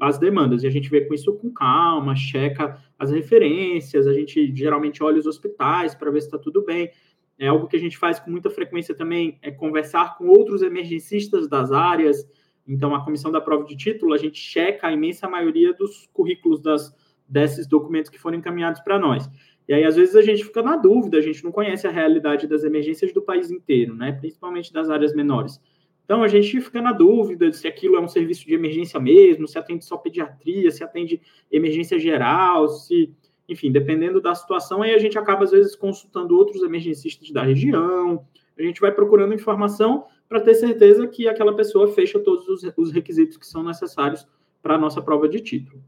as 0.00 0.18
demandas. 0.18 0.62
E 0.62 0.66
a 0.66 0.70
gente 0.70 0.88
vê 0.90 1.02
com 1.02 1.14
isso 1.14 1.32
com 1.34 1.50
calma, 1.50 2.14
checa 2.14 2.78
as 2.98 3.10
referências, 3.10 4.06
a 4.06 4.12
gente 4.12 4.54
geralmente 4.54 5.02
olha 5.02 5.18
os 5.18 5.26
hospitais 5.26 5.94
para 5.94 6.10
ver 6.10 6.20
se 6.20 6.28
está 6.28 6.38
tudo 6.38 6.62
bem. 6.64 6.90
É 7.38 7.48
algo 7.48 7.68
que 7.68 7.76
a 7.76 7.80
gente 7.80 7.96
faz 7.96 8.18
com 8.18 8.30
muita 8.30 8.50
frequência 8.50 8.94
também, 8.94 9.38
é 9.42 9.50
conversar 9.50 10.18
com 10.18 10.26
outros 10.26 10.60
emergencistas 10.60 11.48
das 11.48 11.70
áreas. 11.70 12.28
Então, 12.66 12.94
a 12.94 13.04
comissão 13.04 13.30
da 13.30 13.40
prova 13.40 13.64
de 13.64 13.76
título, 13.76 14.12
a 14.12 14.18
gente 14.18 14.38
checa 14.38 14.88
a 14.88 14.92
imensa 14.92 15.28
maioria 15.28 15.72
dos 15.72 16.08
currículos 16.12 16.60
das, 16.60 16.94
desses 17.28 17.66
documentos 17.66 18.10
que 18.10 18.18
foram 18.18 18.36
encaminhados 18.38 18.80
para 18.80 18.98
nós. 18.98 19.30
E 19.68 19.74
aí, 19.74 19.84
às 19.84 19.96
vezes, 19.96 20.16
a 20.16 20.22
gente 20.22 20.44
fica 20.44 20.62
na 20.62 20.76
dúvida, 20.76 21.18
a 21.18 21.20
gente 21.20 21.44
não 21.44 21.52
conhece 21.52 21.86
a 21.86 21.90
realidade 21.90 22.46
das 22.46 22.64
emergências 22.64 23.12
do 23.12 23.20
país 23.20 23.50
inteiro, 23.50 23.94
né? 23.94 24.12
principalmente 24.12 24.72
das 24.72 24.88
áreas 24.88 25.14
menores. 25.14 25.60
Então, 26.06 26.22
a 26.22 26.28
gente 26.28 26.58
fica 26.58 26.80
na 26.80 26.90
dúvida 26.90 27.52
se 27.52 27.68
aquilo 27.68 27.96
é 27.96 28.00
um 28.00 28.08
serviço 28.08 28.46
de 28.46 28.54
emergência 28.54 28.98
mesmo, 28.98 29.46
se 29.46 29.58
atende 29.58 29.84
só 29.84 29.98
pediatria, 29.98 30.70
se 30.70 30.82
atende 30.82 31.20
emergência 31.52 31.98
geral, 31.98 32.66
se, 32.66 33.14
enfim, 33.46 33.70
dependendo 33.70 34.18
da 34.18 34.34
situação, 34.34 34.80
aí 34.80 34.94
a 34.94 34.98
gente 34.98 35.18
acaba, 35.18 35.44
às 35.44 35.50
vezes, 35.50 35.76
consultando 35.76 36.34
outros 36.34 36.62
emergencistas 36.62 37.30
da 37.30 37.42
região, 37.42 38.24
a 38.58 38.62
gente 38.62 38.80
vai 38.80 38.90
procurando 38.90 39.34
informação 39.34 40.06
para 40.26 40.40
ter 40.40 40.54
certeza 40.54 41.06
que 41.06 41.28
aquela 41.28 41.54
pessoa 41.54 41.88
fecha 41.88 42.18
todos 42.18 42.48
os, 42.48 42.72
os 42.74 42.90
requisitos 42.90 43.36
que 43.36 43.46
são 43.46 43.62
necessários 43.62 44.26
para 44.62 44.76
a 44.76 44.78
nossa 44.78 45.02
prova 45.02 45.28
de 45.28 45.40
título. 45.40 45.82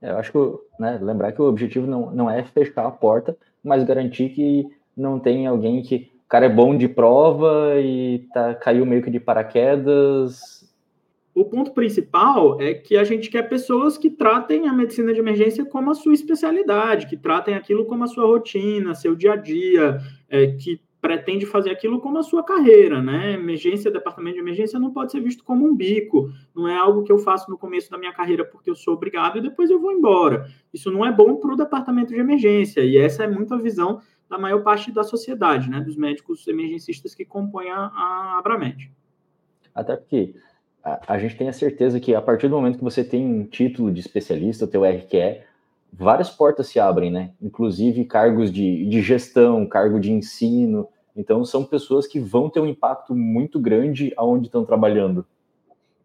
Eu 0.00 0.16
acho 0.16 0.30
que, 0.32 0.82
né, 0.82 0.98
lembrar 1.00 1.32
que 1.32 1.42
o 1.42 1.46
objetivo 1.46 1.86
não, 1.86 2.10
não 2.10 2.30
é 2.30 2.42
fechar 2.44 2.86
a 2.86 2.90
porta, 2.90 3.36
mas 3.62 3.84
garantir 3.84 4.30
que 4.30 4.66
não 4.96 5.18
tem 5.18 5.46
alguém 5.46 5.82
que 5.82 6.10
o 6.24 6.28
cara 6.28 6.46
é 6.46 6.48
bom 6.48 6.76
de 6.76 6.88
prova 6.88 7.74
e 7.80 8.26
tá, 8.32 8.54
caiu 8.54 8.84
meio 8.84 9.02
que 9.02 9.10
de 9.10 9.18
paraquedas. 9.18 10.58
O 11.34 11.44
ponto 11.44 11.72
principal 11.72 12.60
é 12.60 12.74
que 12.74 12.96
a 12.96 13.04
gente 13.04 13.30
quer 13.30 13.48
pessoas 13.48 13.96
que 13.96 14.10
tratem 14.10 14.68
a 14.68 14.72
medicina 14.72 15.12
de 15.12 15.20
emergência 15.20 15.64
como 15.64 15.90
a 15.90 15.94
sua 15.94 16.12
especialidade, 16.12 17.06
que 17.06 17.16
tratem 17.16 17.54
aquilo 17.54 17.86
como 17.86 18.04
a 18.04 18.08
sua 18.08 18.26
rotina, 18.26 18.94
seu 18.94 19.14
dia 19.14 19.32
a 19.32 19.36
dia, 19.36 19.98
é, 20.28 20.48
que 20.48 20.80
pretende 21.00 21.46
fazer 21.46 21.70
aquilo 21.70 22.00
como 22.00 22.18
a 22.18 22.22
sua 22.22 22.42
carreira, 22.42 23.00
né? 23.00 23.34
Emergência, 23.34 23.90
departamento 23.90 24.34
de 24.34 24.40
emergência 24.40 24.78
não 24.78 24.92
pode 24.92 25.12
ser 25.12 25.20
visto 25.20 25.44
como 25.44 25.66
um 25.66 25.74
bico, 25.74 26.30
não 26.54 26.68
é 26.68 26.76
algo 26.76 27.04
que 27.04 27.12
eu 27.12 27.18
faço 27.18 27.50
no 27.50 27.56
começo 27.56 27.90
da 27.90 27.98
minha 27.98 28.12
carreira 28.12 28.44
porque 28.44 28.68
eu 28.68 28.74
sou 28.74 28.94
obrigado 28.94 29.38
e 29.38 29.42
depois 29.42 29.70
eu 29.70 29.80
vou 29.80 29.92
embora. 29.92 30.48
Isso 30.72 30.90
não 30.90 31.06
é 31.06 31.12
bom 31.12 31.36
para 31.36 31.52
o 31.52 31.56
departamento 31.56 32.12
de 32.12 32.20
emergência, 32.20 32.80
e 32.80 32.96
essa 32.98 33.24
é 33.24 33.28
muito 33.28 33.54
a 33.54 33.58
visão 33.58 34.00
da 34.28 34.38
maior 34.38 34.62
parte 34.62 34.92
da 34.92 35.02
sociedade, 35.02 35.70
né? 35.70 35.80
Dos 35.80 35.96
médicos 35.96 36.46
emergencistas 36.46 37.14
que 37.14 37.24
compõem 37.24 37.70
a, 37.70 37.78
a 37.78 38.38
Abramed. 38.38 38.90
Até 39.74 39.96
porque 39.96 40.34
a, 40.82 41.14
a, 41.14 41.18
gente 41.18 41.36
tem 41.36 41.48
a 41.48 41.52
certeza 41.52 42.00
que 42.00 42.14
a 42.14 42.20
partir 42.20 42.48
do 42.48 42.56
momento 42.56 42.78
que 42.78 42.84
você 42.84 43.04
tem 43.04 43.24
um 43.24 43.44
título 43.44 43.92
de 43.92 44.00
especialista, 44.00 44.64
o 44.64 44.68
teu 44.68 44.84
RQE, 44.84 45.42
várias 45.92 46.30
portas 46.30 46.68
se 46.68 46.78
abrem, 46.78 47.10
né? 47.10 47.32
Inclusive 47.40 48.04
cargos 48.04 48.52
de, 48.52 48.86
de 48.86 49.02
gestão, 49.02 49.66
cargo 49.66 49.98
de 49.98 50.12
ensino. 50.12 50.88
Então, 51.16 51.44
são 51.44 51.64
pessoas 51.64 52.06
que 52.06 52.20
vão 52.20 52.48
ter 52.48 52.60
um 52.60 52.66
impacto 52.66 53.14
muito 53.14 53.58
grande 53.58 54.12
aonde 54.16 54.46
estão 54.46 54.64
trabalhando. 54.64 55.26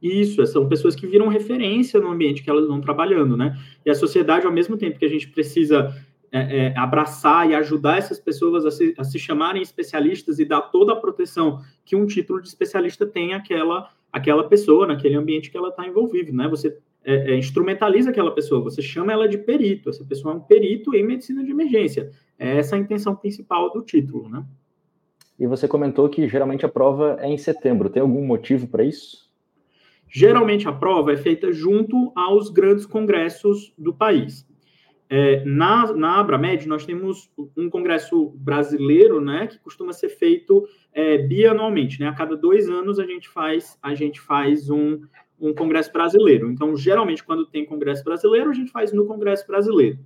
Isso, 0.01 0.45
são 0.47 0.67
pessoas 0.67 0.95
que 0.95 1.07
viram 1.07 1.29
referência 1.29 1.99
no 1.99 2.09
ambiente 2.09 2.43
que 2.43 2.49
elas 2.49 2.67
vão 2.67 2.81
trabalhando, 2.81 3.37
né? 3.37 3.57
E 3.85 3.89
a 3.89 3.95
sociedade, 3.95 4.45
ao 4.45 4.51
mesmo 4.51 4.75
tempo 4.75 4.99
que 4.99 5.05
a 5.05 5.09
gente 5.09 5.29
precisa 5.29 5.95
é, 6.29 6.65
é, 6.65 6.77
abraçar 6.77 7.49
e 7.49 7.53
ajudar 7.53 7.99
essas 7.99 8.19
pessoas 8.19 8.65
a 8.65 8.71
se, 8.71 8.93
a 8.97 9.03
se, 9.03 9.19
chamarem 9.19 9.61
especialistas 9.61 10.39
e 10.39 10.45
dar 10.45 10.61
toda 10.61 10.91
a 10.91 10.95
proteção 10.95 11.61
que 11.85 11.95
um 11.95 12.07
título 12.07 12.41
de 12.41 12.47
especialista 12.47 13.05
tem 13.05 13.33
àquela, 13.33 13.87
àquela 14.11 14.43
pessoa, 14.49 14.87
naquele 14.87 15.15
ambiente 15.15 15.51
que 15.51 15.55
ela 15.55 15.69
está 15.69 15.87
envolvida, 15.87 16.33
né? 16.33 16.49
Você 16.49 16.77
é, 17.05 17.31
é, 17.31 17.37
instrumentaliza 17.37 18.09
aquela 18.09 18.31
pessoa, 18.31 18.61
você 18.61 18.81
chama 18.81 19.11
ela 19.11 19.27
de 19.27 19.37
perito, 19.37 19.89
essa 19.89 20.05
pessoa 20.05 20.33
é 20.33 20.37
um 20.37 20.39
perito 20.39 20.95
em 20.95 21.05
medicina 21.05 21.43
de 21.43 21.51
emergência. 21.51 22.11
É 22.39 22.57
essa 22.57 22.75
a 22.75 22.79
intenção 22.79 23.15
principal 23.15 23.71
do 23.71 23.81
título, 23.81 24.29
né? 24.29 24.43
E 25.37 25.47
você 25.47 25.67
comentou 25.67 26.07
que 26.09 26.27
geralmente 26.27 26.65
a 26.65 26.69
prova 26.69 27.17
é 27.19 27.27
em 27.27 27.37
setembro. 27.37 27.89
Tem 27.89 28.01
algum 28.01 28.25
motivo 28.25 28.67
para 28.67 28.83
isso? 28.83 29.29
Geralmente 30.07 30.67
a 30.67 30.71
prova 30.71 31.11
é 31.11 31.17
feita 31.17 31.51
junto 31.51 32.11
aos 32.15 32.49
grandes 32.49 32.85
congressos 32.85 33.73
do 33.77 33.93
país. 33.93 34.47
É, 35.09 35.43
na, 35.43 35.91
na 35.93 36.19
Abramed, 36.19 36.67
nós 36.67 36.85
temos 36.85 37.29
um 37.57 37.69
congresso 37.69 38.29
brasileiro, 38.35 39.19
né, 39.19 39.47
que 39.47 39.59
costuma 39.59 39.91
ser 39.91 40.09
feito 40.09 40.67
é, 40.93 41.17
bianualmente, 41.17 41.99
né? 41.99 42.07
A 42.07 42.13
cada 42.13 42.35
dois 42.35 42.69
anos 42.69 42.99
a 42.99 43.05
gente 43.05 43.27
faz, 43.27 43.77
a 43.81 43.93
gente 43.93 44.21
faz 44.21 44.69
um, 44.69 45.01
um 45.39 45.53
congresso 45.53 45.91
brasileiro. 45.91 46.49
Então, 46.51 46.75
geralmente, 46.75 47.23
quando 47.23 47.45
tem 47.45 47.65
congresso 47.65 48.03
brasileiro, 48.03 48.49
a 48.49 48.53
gente 48.53 48.71
faz 48.71 48.93
no 48.93 49.05
congresso 49.05 49.45
brasileiro. 49.47 49.99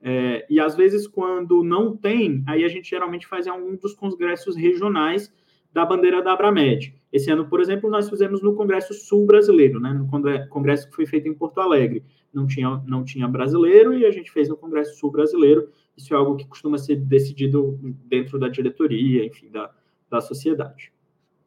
É, 0.00 0.44
e 0.50 0.58
às 0.58 0.74
vezes, 0.74 1.06
quando 1.06 1.62
não 1.62 1.96
tem, 1.96 2.42
aí 2.46 2.64
a 2.64 2.68
gente 2.68 2.90
geralmente 2.90 3.26
faz 3.26 3.46
em 3.46 3.50
algum 3.50 3.76
dos 3.76 3.94
congressos 3.94 4.56
regionais 4.56 5.32
da 5.72 5.86
bandeira 5.86 6.20
da 6.22 6.32
Abramed. 6.32 6.94
Esse 7.12 7.30
ano, 7.30 7.46
por 7.48 7.60
exemplo, 7.60 7.88
nós 7.88 8.08
fizemos 8.08 8.42
no 8.42 8.54
Congresso 8.54 8.92
Sul 8.92 9.24
Brasileiro, 9.24 9.80
né, 9.80 9.92
no 9.92 10.08
congresso 10.48 10.88
que 10.88 10.94
foi 10.94 11.06
feito 11.06 11.28
em 11.28 11.34
Porto 11.34 11.60
Alegre. 11.60 12.04
Não 12.32 12.46
tinha, 12.46 12.82
não 12.86 13.04
tinha 13.04 13.28
brasileiro 13.28 13.94
e 13.94 14.04
a 14.04 14.10
gente 14.10 14.30
fez 14.30 14.48
no 14.48 14.56
Congresso 14.56 14.98
Sul 14.98 15.10
Brasileiro. 15.10 15.68
Isso 15.96 16.12
é 16.12 16.16
algo 16.16 16.36
que 16.36 16.46
costuma 16.46 16.78
ser 16.78 16.96
decidido 16.96 17.78
dentro 18.06 18.38
da 18.38 18.48
diretoria, 18.48 19.24
enfim, 19.24 19.50
da, 19.50 19.70
da 20.10 20.20
sociedade. 20.20 20.91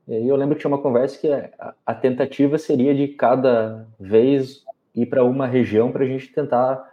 E 0.07 0.27
eu 0.27 0.35
lembro 0.35 0.55
que 0.55 0.61
tinha 0.61 0.71
uma 0.71 0.81
conversa 0.81 1.19
que 1.19 1.27
a, 1.85 1.93
tentativa 1.95 2.57
seria 2.57 2.93
de 2.93 3.07
cada 3.07 3.87
vez 3.99 4.63
ir 4.93 5.07
para 5.07 5.23
uma 5.23 5.47
região 5.47 5.91
para 5.91 6.03
a 6.03 6.07
gente 6.07 6.31
tentar 6.31 6.87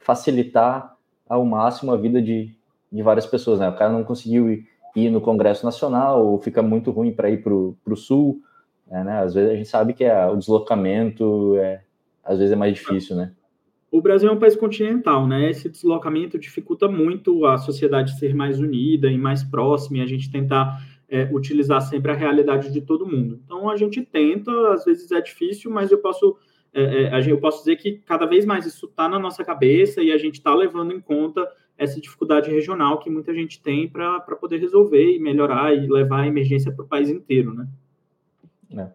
facilitar 0.00 0.96
ao 1.28 1.44
máximo 1.44 1.92
a 1.92 1.96
vida 1.96 2.20
de, 2.20 2.52
de 2.90 3.02
várias 3.02 3.26
pessoas. 3.26 3.60
Né? 3.60 3.68
O 3.68 3.76
cara 3.76 3.92
não 3.92 4.02
conseguiu 4.02 4.50
ir, 4.50 4.66
ir 4.96 5.10
no 5.10 5.20
Congresso 5.20 5.64
Nacional, 5.64 6.26
ou 6.26 6.38
fica 6.40 6.60
muito 6.60 6.90
ruim 6.90 7.12
para 7.12 7.30
ir 7.30 7.42
para 7.42 7.52
o 7.54 7.96
Sul. 7.96 8.42
É, 8.90 9.04
né? 9.04 9.20
Às 9.20 9.34
vezes 9.34 9.50
a 9.50 9.54
gente 9.54 9.68
sabe 9.68 9.92
que 9.92 10.04
é, 10.04 10.26
o 10.26 10.36
deslocamento 10.36 11.56
é, 11.58 11.82
às 12.24 12.38
vezes 12.38 12.52
é 12.52 12.56
mais 12.56 12.74
difícil, 12.74 13.16
né? 13.16 13.32
O 13.90 14.02
Brasil 14.02 14.28
é 14.28 14.32
um 14.32 14.38
país 14.38 14.54
continental, 14.54 15.26
né? 15.26 15.48
Esse 15.48 15.68
deslocamento 15.68 16.38
dificulta 16.38 16.88
muito 16.88 17.46
a 17.46 17.56
sociedade 17.56 18.18
ser 18.18 18.34
mais 18.34 18.60
unida 18.60 19.10
e 19.10 19.16
mais 19.16 19.42
próxima, 19.42 19.98
e 19.98 20.00
a 20.02 20.06
gente 20.06 20.30
tentar 20.30 20.78
é, 21.08 21.28
utilizar 21.32 21.80
sempre 21.80 22.12
a 22.12 22.14
realidade 22.14 22.70
de 22.70 22.80
todo 22.80 23.06
mundo. 23.06 23.40
Então 23.44 23.70
a 23.70 23.76
gente 23.76 24.02
tenta, 24.02 24.50
às 24.72 24.84
vezes 24.84 25.10
é 25.10 25.20
difícil, 25.20 25.70
mas 25.70 25.90
eu 25.90 25.98
posso 25.98 26.36
é, 26.72 27.18
é, 27.18 27.32
eu 27.32 27.40
posso 27.40 27.60
dizer 27.60 27.76
que 27.76 27.92
cada 28.04 28.26
vez 28.26 28.44
mais 28.44 28.66
isso 28.66 28.86
está 28.86 29.08
na 29.08 29.18
nossa 29.18 29.42
cabeça 29.42 30.02
e 30.02 30.12
a 30.12 30.18
gente 30.18 30.34
está 30.34 30.54
levando 30.54 30.92
em 30.92 31.00
conta 31.00 31.50
essa 31.78 32.00
dificuldade 32.00 32.50
regional 32.50 32.98
que 32.98 33.08
muita 33.08 33.32
gente 33.32 33.62
tem 33.62 33.88
para 33.88 34.20
poder 34.20 34.58
resolver 34.58 35.16
e 35.16 35.18
melhorar 35.18 35.74
e 35.74 35.86
levar 35.86 36.20
a 36.20 36.26
emergência 36.26 36.70
para 36.72 36.84
o 36.84 36.88
país 36.88 37.08
inteiro, 37.08 37.54
né? 37.54 37.68
É. 38.76 38.88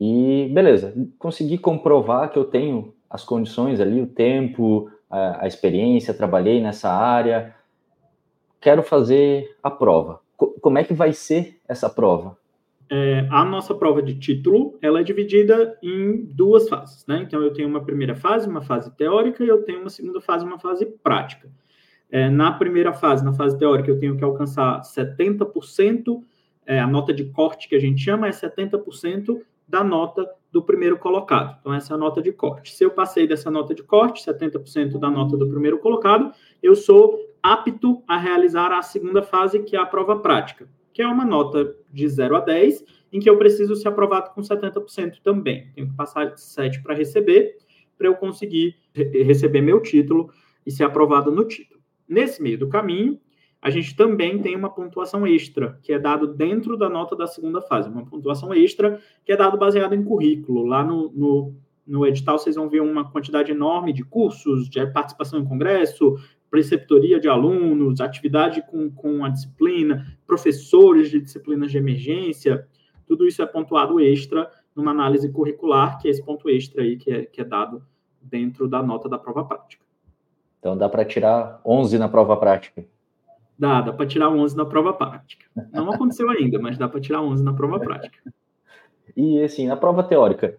E 0.00 0.48
beleza, 0.52 0.94
consegui 1.18 1.58
comprovar 1.58 2.30
que 2.30 2.38
eu 2.38 2.44
tenho 2.44 2.94
as 3.10 3.24
condições 3.24 3.80
ali, 3.80 4.00
o 4.00 4.06
tempo, 4.06 4.88
a, 5.10 5.44
a 5.44 5.48
experiência, 5.48 6.14
trabalhei 6.14 6.60
nessa 6.60 6.88
área, 6.90 7.54
quero 8.60 8.82
fazer 8.82 9.56
a 9.60 9.70
prova 9.70 10.20
como 10.38 10.78
é 10.78 10.84
que 10.84 10.94
vai 10.94 11.12
ser 11.12 11.58
essa 11.68 11.90
prova? 11.90 12.38
É, 12.90 13.26
a 13.30 13.44
nossa 13.44 13.74
prova 13.74 14.02
de 14.02 14.14
título 14.14 14.78
ela 14.80 15.00
é 15.00 15.02
dividida 15.02 15.76
em 15.82 16.24
duas 16.24 16.68
fases, 16.68 17.04
né? 17.06 17.22
Então 17.22 17.42
eu 17.42 17.52
tenho 17.52 17.68
uma 17.68 17.84
primeira 17.84 18.14
fase, 18.14 18.48
uma 18.48 18.62
fase 18.62 18.90
teórica, 18.96 19.44
e 19.44 19.48
eu 19.48 19.62
tenho 19.62 19.80
uma 19.80 19.90
segunda 19.90 20.20
fase, 20.20 20.44
uma 20.44 20.58
fase 20.58 20.86
prática. 20.86 21.50
É, 22.10 22.30
na 22.30 22.52
primeira 22.52 22.94
fase, 22.94 23.22
na 23.22 23.34
fase 23.34 23.58
teórica, 23.58 23.90
eu 23.90 23.98
tenho 23.98 24.16
que 24.16 24.24
alcançar 24.24 24.80
70%, 24.80 26.22
é, 26.66 26.80
a 26.80 26.86
nota 26.86 27.12
de 27.12 27.26
corte 27.26 27.68
que 27.68 27.74
a 27.74 27.78
gente 27.78 28.02
chama 28.02 28.26
é 28.26 28.30
70% 28.30 29.42
da 29.68 29.84
nota 29.84 30.26
do 30.50 30.62
primeiro 30.62 30.98
colocado. 30.98 31.58
Então, 31.60 31.74
essa 31.74 31.92
é 31.92 31.94
a 31.94 31.98
nota 31.98 32.22
de 32.22 32.32
corte. 32.32 32.74
Se 32.74 32.82
eu 32.82 32.90
passei 32.90 33.26
dessa 33.26 33.50
nota 33.50 33.74
de 33.74 33.82
corte, 33.82 34.24
70% 34.24 34.98
da 34.98 35.10
nota 35.10 35.36
do 35.36 35.46
primeiro 35.46 35.78
colocado, 35.78 36.32
eu 36.62 36.74
sou 36.74 37.18
apto 37.42 38.02
a 38.06 38.16
realizar 38.16 38.72
a 38.72 38.82
segunda 38.82 39.22
fase, 39.22 39.60
que 39.60 39.76
é 39.76 39.78
a 39.78 39.86
prova 39.86 40.18
prática, 40.18 40.68
que 40.92 41.02
é 41.02 41.06
uma 41.06 41.24
nota 41.24 41.74
de 41.92 42.08
0 42.08 42.36
a 42.36 42.40
10, 42.40 42.84
em 43.12 43.20
que 43.20 43.28
eu 43.28 43.38
preciso 43.38 43.74
ser 43.76 43.88
aprovado 43.88 44.30
com 44.30 44.40
70% 44.40 45.20
também. 45.22 45.70
Tenho 45.74 45.88
que 45.88 45.96
passar 45.96 46.26
de 46.26 46.40
7 46.40 46.82
para 46.82 46.94
receber, 46.94 47.56
para 47.96 48.06
eu 48.06 48.14
conseguir 48.14 48.76
receber 48.94 49.60
meu 49.60 49.80
título 49.80 50.30
e 50.66 50.70
ser 50.70 50.84
aprovado 50.84 51.30
no 51.30 51.44
título. 51.44 51.80
Nesse 52.08 52.42
meio 52.42 52.58
do 52.58 52.68
caminho, 52.68 53.18
a 53.60 53.70
gente 53.70 53.96
também 53.96 54.40
tem 54.40 54.54
uma 54.54 54.70
pontuação 54.70 55.26
extra, 55.26 55.78
que 55.82 55.92
é 55.92 55.98
dado 55.98 56.28
dentro 56.28 56.76
da 56.76 56.88
nota 56.88 57.16
da 57.16 57.26
segunda 57.26 57.60
fase, 57.60 57.88
uma 57.88 58.06
pontuação 58.06 58.54
extra 58.54 59.00
que 59.24 59.32
é 59.32 59.36
dado 59.36 59.58
baseado 59.58 59.94
em 59.94 60.04
currículo. 60.04 60.64
Lá 60.64 60.84
no, 60.84 61.10
no, 61.10 61.54
no 61.86 62.06
edital 62.06 62.38
vocês 62.38 62.54
vão 62.54 62.68
ver 62.68 62.80
uma 62.80 63.10
quantidade 63.10 63.50
enorme 63.50 63.92
de 63.92 64.04
cursos, 64.04 64.68
de 64.68 64.86
participação 64.92 65.40
em 65.40 65.44
congresso, 65.44 66.16
preceptoria 66.50 67.20
de 67.20 67.28
alunos, 67.28 68.00
atividade 68.00 68.62
com, 68.70 68.90
com 68.90 69.24
a 69.24 69.28
disciplina, 69.28 70.18
professores 70.26 71.10
de 71.10 71.20
disciplinas 71.20 71.70
de 71.70 71.78
emergência, 71.78 72.66
tudo 73.06 73.26
isso 73.26 73.42
é 73.42 73.46
pontuado 73.46 74.00
extra 74.00 74.50
numa 74.74 74.90
análise 74.90 75.30
curricular, 75.30 75.98
que 75.98 76.08
é 76.08 76.10
esse 76.10 76.22
ponto 76.22 76.48
extra 76.48 76.82
aí 76.82 76.96
que 76.96 77.10
é, 77.10 77.24
que 77.24 77.40
é 77.40 77.44
dado 77.44 77.82
dentro 78.20 78.68
da 78.68 78.82
nota 78.82 79.08
da 79.08 79.18
prova 79.18 79.44
prática. 79.44 79.84
Então 80.58 80.76
dá 80.76 80.88
para 80.88 81.04
tirar 81.04 81.60
11 81.64 81.98
na 81.98 82.08
prova 82.08 82.36
prática. 82.36 82.84
Dá, 83.58 83.80
dá 83.80 83.92
para 83.92 84.06
tirar 84.06 84.28
11 84.28 84.56
na 84.56 84.64
prova 84.64 84.92
prática. 84.92 85.46
Não 85.72 85.90
aconteceu 85.90 86.30
ainda, 86.30 86.58
mas 86.60 86.78
dá 86.78 86.88
para 86.88 87.00
tirar 87.00 87.22
11 87.22 87.42
na 87.42 87.52
prova 87.52 87.80
prática. 87.80 88.18
E 89.16 89.42
assim, 89.42 89.66
na 89.66 89.76
prova 89.76 90.02
teórica, 90.04 90.56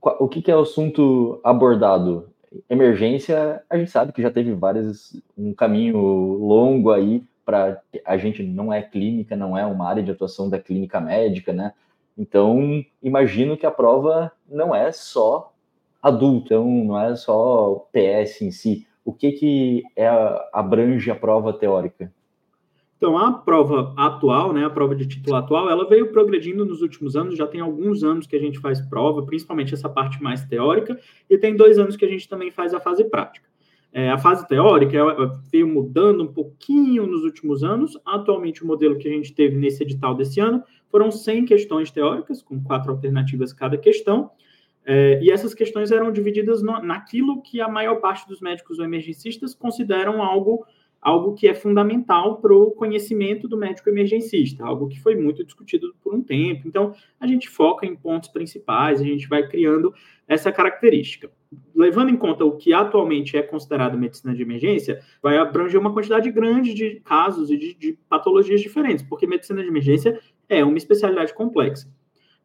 o 0.00 0.28
que, 0.28 0.42
que 0.42 0.50
é 0.50 0.56
o 0.56 0.60
assunto 0.60 1.40
abordado? 1.42 2.28
Emergência, 2.68 3.62
a 3.68 3.76
gente 3.76 3.90
sabe 3.90 4.12
que 4.12 4.22
já 4.22 4.30
teve 4.30 4.52
vários, 4.52 5.20
um 5.36 5.52
caminho 5.52 5.98
longo 5.98 6.90
aí 6.90 7.22
para 7.44 7.80
a 8.04 8.16
gente 8.16 8.42
não 8.42 8.72
é 8.72 8.82
clínica, 8.82 9.36
não 9.36 9.56
é 9.56 9.66
uma 9.66 9.88
área 9.88 10.02
de 10.02 10.10
atuação 10.10 10.48
da 10.48 10.58
clínica 10.58 11.00
médica, 11.00 11.52
né? 11.52 11.72
Então, 12.16 12.84
imagino 13.02 13.56
que 13.56 13.66
a 13.66 13.70
prova 13.70 14.32
não 14.48 14.74
é 14.74 14.90
só 14.92 15.52
adulto, 16.02 16.46
então 16.46 16.66
não 16.66 16.98
é 16.98 17.16
só 17.16 17.86
PS 17.92 18.42
em 18.42 18.50
si. 18.50 18.86
O 19.04 19.12
que 19.12 19.32
que 19.32 19.82
é, 19.96 20.08
abrange 20.52 21.10
a 21.10 21.14
prova 21.14 21.52
teórica? 21.52 22.10
Então, 23.04 23.18
a 23.18 23.30
prova 23.34 23.92
atual, 23.98 24.54
né, 24.54 24.64
a 24.64 24.70
prova 24.70 24.96
de 24.96 25.06
título 25.06 25.36
atual, 25.36 25.68
ela 25.68 25.86
veio 25.86 26.10
progredindo 26.10 26.64
nos 26.64 26.80
últimos 26.80 27.14
anos, 27.14 27.36
já 27.36 27.46
tem 27.46 27.60
alguns 27.60 28.02
anos 28.02 28.26
que 28.26 28.34
a 28.34 28.38
gente 28.38 28.58
faz 28.58 28.80
prova, 28.80 29.22
principalmente 29.26 29.74
essa 29.74 29.90
parte 29.90 30.22
mais 30.22 30.42
teórica, 30.46 30.98
e 31.28 31.36
tem 31.36 31.54
dois 31.54 31.78
anos 31.78 31.96
que 31.96 32.04
a 32.06 32.08
gente 32.08 32.26
também 32.26 32.50
faz 32.50 32.72
a 32.72 32.80
fase 32.80 33.04
prática. 33.04 33.46
É, 33.92 34.08
a 34.08 34.16
fase 34.16 34.48
teórica 34.48 34.98
veio 35.52 35.68
mudando 35.68 36.24
um 36.24 36.32
pouquinho 36.32 37.06
nos 37.06 37.24
últimos 37.24 37.62
anos. 37.62 37.92
Atualmente, 38.06 38.64
o 38.64 38.66
modelo 38.66 38.96
que 38.96 39.06
a 39.06 39.12
gente 39.12 39.34
teve 39.34 39.54
nesse 39.54 39.82
edital 39.82 40.14
desse 40.14 40.40
ano 40.40 40.62
foram 40.88 41.10
100 41.10 41.44
questões 41.44 41.90
teóricas, 41.90 42.40
com 42.40 42.58
quatro 42.58 42.90
alternativas 42.90 43.52
cada 43.52 43.76
questão. 43.76 44.30
É, 44.86 45.22
e 45.22 45.30
essas 45.30 45.52
questões 45.52 45.92
eram 45.92 46.10
divididas 46.10 46.62
no, 46.62 46.80
naquilo 46.80 47.42
que 47.42 47.60
a 47.60 47.68
maior 47.68 47.96
parte 47.96 48.26
dos 48.26 48.40
médicos 48.40 48.78
ou 48.78 48.84
emergencistas 48.86 49.54
consideram 49.54 50.22
algo 50.22 50.64
algo 51.04 51.34
que 51.34 51.46
é 51.46 51.52
fundamental 51.52 52.38
para 52.38 52.54
o 52.56 52.70
conhecimento 52.70 53.46
do 53.46 53.58
médico 53.58 53.90
emergencista, 53.90 54.64
algo 54.64 54.88
que 54.88 54.98
foi 54.98 55.14
muito 55.14 55.44
discutido 55.44 55.94
por 56.02 56.14
um 56.14 56.22
tempo. 56.22 56.66
Então, 56.66 56.94
a 57.20 57.26
gente 57.26 57.46
foca 57.46 57.84
em 57.84 57.94
pontos 57.94 58.30
principais, 58.30 59.02
a 59.02 59.04
gente 59.04 59.28
vai 59.28 59.46
criando 59.46 59.92
essa 60.26 60.50
característica. 60.50 61.30
Levando 61.74 62.08
em 62.08 62.16
conta 62.16 62.46
o 62.46 62.56
que 62.56 62.72
atualmente 62.72 63.36
é 63.36 63.42
considerado 63.42 63.98
medicina 63.98 64.34
de 64.34 64.40
emergência, 64.40 64.98
vai 65.22 65.36
abranger 65.36 65.78
uma 65.78 65.92
quantidade 65.92 66.30
grande 66.32 66.72
de 66.72 67.00
casos 67.00 67.50
e 67.50 67.58
de, 67.58 67.74
de 67.74 67.98
patologias 68.08 68.62
diferentes, 68.62 69.04
porque 69.04 69.26
medicina 69.26 69.62
de 69.62 69.68
emergência 69.68 70.18
é 70.48 70.64
uma 70.64 70.78
especialidade 70.78 71.34
complexa. 71.34 71.86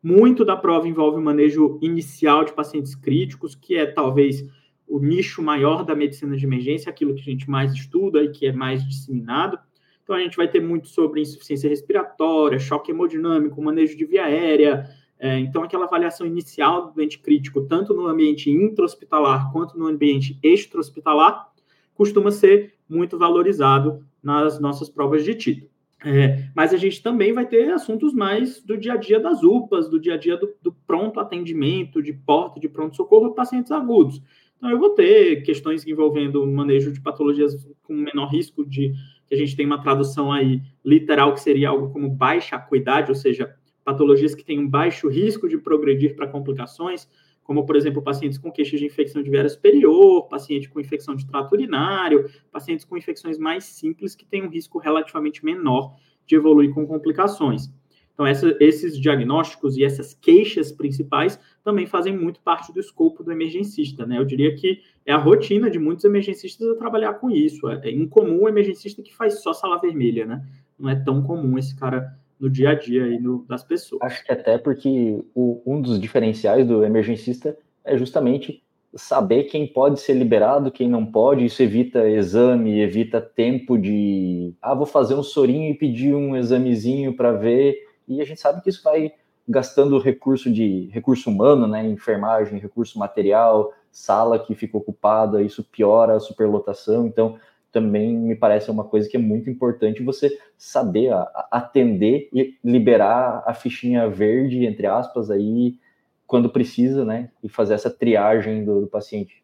Muito 0.04 0.44
da 0.44 0.58
prova 0.58 0.88
envolve 0.88 1.18
o 1.18 1.22
manejo 1.22 1.80
inicial 1.82 2.44
de 2.44 2.54
pacientes 2.54 2.94
críticos, 2.94 3.56
que 3.56 3.78
é 3.78 3.86
talvez 3.86 4.44
o 4.90 5.00
nicho 5.00 5.42
maior 5.42 5.84
da 5.84 5.96
medicina 5.96 6.36
de 6.36 6.46
emergência, 6.46 6.90
aquilo 6.90 7.14
que 7.14 7.22
a 7.22 7.24
gente 7.24 7.50
mais 7.50 7.72
estuda 7.74 8.24
e 8.24 8.30
que 8.30 8.48
é 8.48 8.52
mais 8.52 8.86
disseminado. 8.86 9.60
Então, 10.04 10.16
a 10.16 10.20
gente 10.20 10.36
vai 10.36 10.48
ter 10.48 10.60
muito 10.60 10.88
sobre 10.88 11.22
insuficiência 11.22 11.70
respiratória, 11.70 12.58
choque 12.58 12.92
hemodinâmico, 12.92 13.62
manejo 13.62 13.96
de 13.96 14.06
via 14.06 14.26
aérea. 14.26 14.90
É, 15.20 15.38
então, 15.38 15.62
aquela 15.62 15.86
avaliação 15.86 16.26
inicial 16.26 16.88
do 16.88 16.94
doente 16.96 17.20
crítico, 17.20 17.62
tanto 17.62 17.94
no 17.94 18.08
ambiente 18.08 18.50
intra-hospitalar 18.50 19.52
quanto 19.52 19.78
no 19.78 19.86
ambiente 19.86 20.40
extra-hospitalar, 20.42 21.52
costuma 21.94 22.32
ser 22.32 22.74
muito 22.90 23.20
valorizado 23.20 24.04
nas 24.24 24.60
nossas 24.60 24.90
provas 24.90 25.24
de 25.24 25.36
título. 25.36 25.70
É, 26.04 26.46
mas 26.56 26.74
a 26.74 26.78
gente 26.78 27.04
também 27.04 27.34
vai 27.34 27.46
ter 27.46 27.70
assuntos 27.72 28.14
mais 28.14 28.64
do 28.64 28.78
dia 28.78 28.94
a 28.94 28.98
dia 28.98 29.20
das 29.20 29.44
UPAs, 29.44 29.90
do 29.90 30.00
dia 30.00 30.14
a 30.14 30.18
dia 30.18 30.38
do, 30.38 30.56
do 30.62 30.72
pronto 30.72 31.20
atendimento, 31.20 32.02
de 32.02 32.14
porta 32.14 32.60
de 32.60 32.70
pronto-socorro 32.70 33.28
a 33.28 33.34
pacientes 33.34 33.72
agudos. 33.72 34.22
Então, 34.60 34.70
eu 34.70 34.78
vou 34.78 34.90
ter 34.90 35.42
questões 35.42 35.88
envolvendo 35.88 36.46
manejo 36.46 36.92
de 36.92 37.00
patologias 37.00 37.56
com 37.82 37.94
menor 37.94 38.28
risco 38.28 38.66
de 38.66 38.94
que 39.26 39.34
a 39.34 39.38
gente 39.38 39.56
tem 39.56 39.66
uma 39.66 39.82
tradução 39.82 40.34
aí 40.34 40.62
literal 40.84 41.34
que 41.34 41.40
seria 41.40 41.70
algo 41.70 41.92
como 41.94 42.10
baixa 42.10 42.58
acuidade, 42.58 43.10
ou 43.10 43.16
seja, 43.16 43.56
patologias 43.86 44.36
que 44.36 44.44
têm 44.44 44.60
um 44.60 44.68
baixo 44.68 45.08
risco 45.08 45.48
de 45.48 45.58
progredir 45.58 46.14
para 46.14 46.28
complicações, 46.28 47.08
como, 47.42 47.66
por 47.66 47.78
exemplo, 47.78 48.02
pacientes 48.02 48.38
com 48.38 48.52
queixas 48.52 48.82
de 48.82 48.86
infecção 48.86 49.24
de 49.24 49.30
viária 49.30 49.50
superior, 49.50 50.28
paciente 50.28 50.70
com 50.70 50.80
infecção 50.80 51.16
de 51.16 51.26
trato 51.26 51.54
urinário, 51.54 52.30
pacientes 52.52 52.84
com 52.84 52.98
infecções 52.98 53.38
mais 53.38 53.64
simples 53.64 54.14
que 54.14 54.26
têm 54.26 54.44
um 54.44 54.50
risco 54.50 54.78
relativamente 54.78 55.44
menor 55.44 55.96
de 56.28 56.36
evoluir 56.36 56.74
com 56.74 56.86
complicações. 56.86 57.72
Então, 58.20 58.28
essa, 58.28 58.54
esses 58.60 59.00
diagnósticos 59.00 59.78
e 59.78 59.84
essas 59.86 60.14
queixas 60.14 60.74
principais 60.74 61.40
também 61.64 61.88
fazem 61.88 62.14
muito 62.14 62.42
parte 62.42 62.74
do 62.74 62.78
escopo 62.78 63.24
do 63.24 63.32
emergencista, 63.32 64.06
né? 64.06 64.18
Eu 64.18 64.26
diria 64.26 64.54
que 64.54 64.82
é 65.06 65.14
a 65.14 65.18
rotina 65.18 65.72
de 65.72 65.80
muitos 65.80 66.04
emergencistas 66.04 66.68
a 66.68 66.76
trabalhar 66.76 67.14
com 67.14 67.32
isso. 67.32 67.70
É, 67.70 67.80
é 67.86 67.92
incomum 67.94 68.42
o 68.42 68.50
emergencista 68.50 69.02
que 69.02 69.16
faz 69.16 69.42
só 69.42 69.54
sala 69.54 69.80
vermelha, 69.80 70.26
né? 70.26 70.46
Não 70.78 70.90
é 70.90 70.98
tão 70.98 71.24
comum 71.24 71.58
esse 71.58 71.74
cara 71.80 72.14
no 72.38 72.50
dia 72.50 72.72
a 72.72 72.76
dia 72.76 73.06
aí 73.06 73.18
no, 73.18 73.46
das 73.48 73.64
pessoas. 73.64 74.02
Acho 74.02 74.26
que 74.26 74.34
até 74.34 74.58
porque 74.58 75.24
o, 75.34 75.62
um 75.66 75.82
dos 75.82 75.98
diferenciais 75.98 76.68
do 76.68 76.84
emergencista 76.84 77.58
é 77.86 77.98
justamente 77.98 78.62
saber 78.96 79.46
quem 79.46 79.66
pode 79.66 80.02
ser 80.02 80.14
liberado, 80.14 80.72
quem 80.72 80.90
não 80.90 81.06
pode. 81.06 81.46
Isso 81.46 81.64
evita 81.64 82.06
exame, 82.06 82.82
evita 82.82 83.22
tempo 83.22 83.78
de 83.78 84.54
ah, 84.62 84.76
vou 84.76 84.86
fazer 84.86 85.16
um 85.16 85.24
sorinho 85.24 85.72
e 85.72 85.74
pedir 85.74 86.14
um 86.14 86.36
examezinho 86.36 87.14
para 87.14 87.32
ver 87.32 87.88
e 88.10 88.22
a 88.22 88.26
gente 88.26 88.42
sabe 88.42 88.62
que 88.62 88.70
isso 88.70 88.84
vai 88.84 89.14
gastando 89.48 89.98
recurso 90.00 90.52
de 90.52 90.90
recurso 90.92 91.30
humano, 91.30 91.68
né, 91.68 91.86
enfermagem, 91.88 92.60
recurso 92.60 93.00
material, 93.00 93.74
sala 93.92 94.38
que 94.38 94.54
fica 94.54 94.78
ocupada, 94.78 95.42
isso 95.42 95.64
piora 95.64 96.16
a 96.16 96.20
superlotação. 96.20 97.08
Então, 97.08 97.40
também 97.72 98.16
me 98.16 98.36
parece 98.36 98.70
uma 98.70 98.84
coisa 98.84 99.08
que 99.08 99.18
é 99.18 99.20
muito 99.20 99.50
importante 99.50 100.04
você 100.04 100.36
saber 100.58 101.12
atender 101.52 102.30
e 102.34 102.58
liberar 102.64 103.44
a 103.46 103.54
fichinha 103.54 104.10
verde, 104.10 104.66
entre 104.66 104.88
aspas, 104.88 105.30
aí 105.30 105.78
quando 106.26 106.50
precisa, 106.50 107.04
né, 107.04 107.32
e 107.44 107.50
fazer 107.50 107.74
essa 107.74 107.90
triagem 107.90 108.64
do, 108.64 108.82
do 108.82 108.88
paciente. 108.88 109.39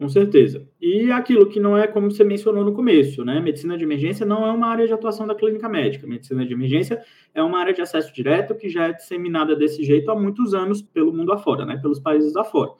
Com 0.00 0.08
certeza. 0.08 0.66
E 0.80 1.12
aquilo 1.12 1.46
que 1.46 1.60
não 1.60 1.76
é 1.76 1.86
como 1.86 2.10
você 2.10 2.24
mencionou 2.24 2.64
no 2.64 2.72
começo, 2.72 3.22
né? 3.22 3.38
Medicina 3.38 3.76
de 3.76 3.84
emergência 3.84 4.24
não 4.24 4.46
é 4.46 4.50
uma 4.50 4.68
área 4.68 4.86
de 4.86 4.94
atuação 4.94 5.26
da 5.26 5.34
clínica 5.34 5.68
médica. 5.68 6.06
Medicina 6.06 6.46
de 6.46 6.54
emergência 6.54 7.02
é 7.34 7.42
uma 7.42 7.58
área 7.58 7.74
de 7.74 7.82
acesso 7.82 8.10
direto 8.14 8.54
que 8.54 8.70
já 8.70 8.86
é 8.86 8.94
disseminada 8.94 9.54
desse 9.54 9.84
jeito 9.84 10.10
há 10.10 10.18
muitos 10.18 10.54
anos 10.54 10.80
pelo 10.80 11.12
mundo 11.12 11.34
afora, 11.34 11.66
né? 11.66 11.76
Pelos 11.76 12.00
países 12.00 12.34
afora. 12.34 12.70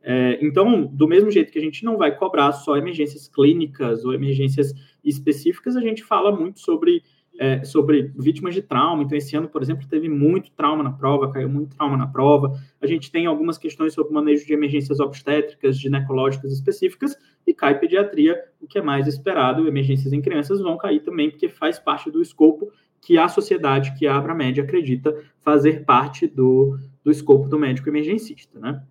É, 0.00 0.38
então, 0.40 0.86
do 0.86 1.08
mesmo 1.08 1.28
jeito 1.28 1.50
que 1.50 1.58
a 1.58 1.62
gente 1.62 1.84
não 1.84 1.98
vai 1.98 2.16
cobrar 2.16 2.52
só 2.52 2.76
emergências 2.76 3.26
clínicas 3.26 4.04
ou 4.04 4.14
emergências 4.14 4.72
específicas, 5.02 5.74
a 5.74 5.80
gente 5.80 6.04
fala 6.04 6.30
muito 6.30 6.60
sobre 6.60 7.02
é, 7.40 7.64
sobre 7.64 8.12
vítimas 8.18 8.52
de 8.52 8.60
trauma. 8.60 9.02
Então, 9.02 9.16
esse 9.16 9.34
ano, 9.34 9.48
por 9.48 9.62
exemplo, 9.62 9.88
teve 9.88 10.10
muito 10.10 10.50
trauma 10.50 10.82
na 10.82 10.92
prova, 10.92 11.32
caiu 11.32 11.48
muito 11.48 11.74
trauma 11.74 11.96
na 11.96 12.06
prova. 12.06 12.52
A 12.82 12.86
gente 12.86 13.10
tem 13.10 13.24
algumas 13.24 13.56
questões 13.56 13.94
sobre 13.94 14.12
manejo 14.12 14.44
de 14.46 14.52
emergências 14.52 15.00
obstétricas, 15.00 15.78
ginecológicas 15.78 16.52
específicas, 16.52 17.16
e 17.46 17.54
cai 17.54 17.80
pediatria, 17.80 18.38
o 18.60 18.66
que 18.66 18.78
é 18.78 18.82
mais 18.82 19.06
esperado. 19.06 19.66
Emergências 19.66 20.12
em 20.12 20.20
crianças 20.20 20.60
vão 20.60 20.76
cair 20.76 21.00
também, 21.00 21.30
porque 21.30 21.48
faz 21.48 21.78
parte 21.78 22.10
do 22.10 22.20
escopo 22.20 22.70
que 23.00 23.16
a 23.16 23.26
sociedade, 23.26 23.94
que 23.98 24.06
a 24.06 24.20
Média 24.34 24.62
acredita 24.62 25.16
fazer 25.40 25.86
parte 25.86 26.26
do, 26.26 26.78
do 27.02 27.10
escopo 27.10 27.48
do 27.48 27.58
médico 27.58 27.88
emergencista, 27.88 28.60
né? 28.60 28.82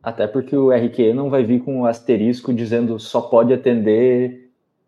Até 0.00 0.28
porque 0.28 0.56
o 0.56 0.70
RQE 0.70 1.12
não 1.12 1.28
vai 1.28 1.42
vir 1.42 1.60
com 1.60 1.80
um 1.80 1.86
asterisco 1.86 2.54
dizendo 2.54 2.96
só 3.00 3.20
pode 3.20 3.52
atender 3.52 4.41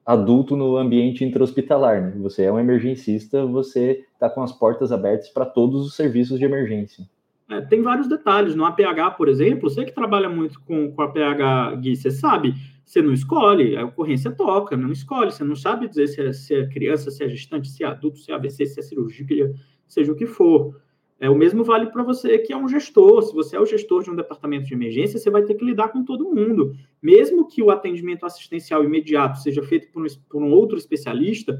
adulto 0.05 0.57
no 0.57 0.77
ambiente 0.77 1.25
intra-hospitalar. 1.25 2.03
Né? 2.03 2.12
Você 2.19 2.45
é 2.45 2.53
um 2.53 2.59
emergencista, 2.59 3.45
você 3.47 4.05
está 4.12 4.29
com 4.29 4.43
as 4.43 4.53
portas 4.53 4.93
abertas 4.93 5.29
para 5.29 5.47
todos 5.47 5.87
os 5.87 5.95
serviços 5.95 6.38
de 6.38 6.45
emergência. 6.45 7.05
É, 7.51 7.61
tem 7.61 7.83
vários 7.83 8.09
detalhes. 8.09 8.55
No 8.55 8.64
APH, 8.64 9.17
por 9.17 9.29
exemplo, 9.29 9.69
você 9.69 9.85
que 9.85 9.93
trabalha 9.93 10.29
muito 10.29 10.61
com, 10.61 10.90
com 10.90 11.03
APH, 11.03 11.77
Gui, 11.81 11.97
você 11.97 12.11
sabe, 12.11 12.55
você 12.85 13.03
não 13.03 13.12
escolhe, 13.12 13.77
a 13.77 13.85
ocorrência 13.85 14.31
toca, 14.31 14.77
não 14.77 14.93
escolhe, 14.93 15.31
você 15.31 15.45
não 15.45 15.57
sabe 15.57 15.88
dizer 15.88 16.07
se 16.09 16.21
é, 16.21 16.33
se 16.33 16.55
é 16.55 16.67
criança, 16.67 17.11
se 17.11 17.25
é 17.25 17.29
gestante, 17.29 17.69
se 17.69 17.85
é 17.85 17.87
adulto, 17.87 18.19
se 18.19 18.31
é 18.31 18.35
AVC, 18.35 18.67
se 18.67 18.81
é 18.81 18.83
cirurgia, 18.83 19.53
seja 19.87 20.12
o 20.12 20.17
que 20.17 20.27
for. 20.27 20.81
É, 21.20 21.31
o 21.31 21.35
mesmo 21.35 21.62
vale 21.62 21.87
para 21.87 22.03
você 22.03 22.38
que 22.38 22.53
é 22.53 22.57
um 22.57 22.68
gestor. 22.68 23.22
Se 23.22 23.35
você 23.35 23.57
é 23.57 23.61
o 23.61 23.66
gestor 23.66 24.03
de 24.03 24.11
um 24.11 24.16
departamento 24.16 24.66
de 24.66 24.74
emergência, 24.74 25.18
você 25.18 25.31
vai 25.31 25.42
ter 25.42 25.55
que 25.55 25.64
lidar 25.64 25.88
com 25.88 26.05
todo 26.05 26.35
mundo. 26.35 26.74
Mesmo 27.03 27.46
que 27.46 27.62
o 27.62 27.70
atendimento 27.70 28.27
assistencial 28.27 28.85
imediato 28.85 29.38
seja 29.38 29.62
feito 29.62 29.88
por 29.92 30.05
um, 30.05 30.07
por 30.29 30.42
um 30.42 30.53
outro 30.53 30.77
especialista, 30.77 31.59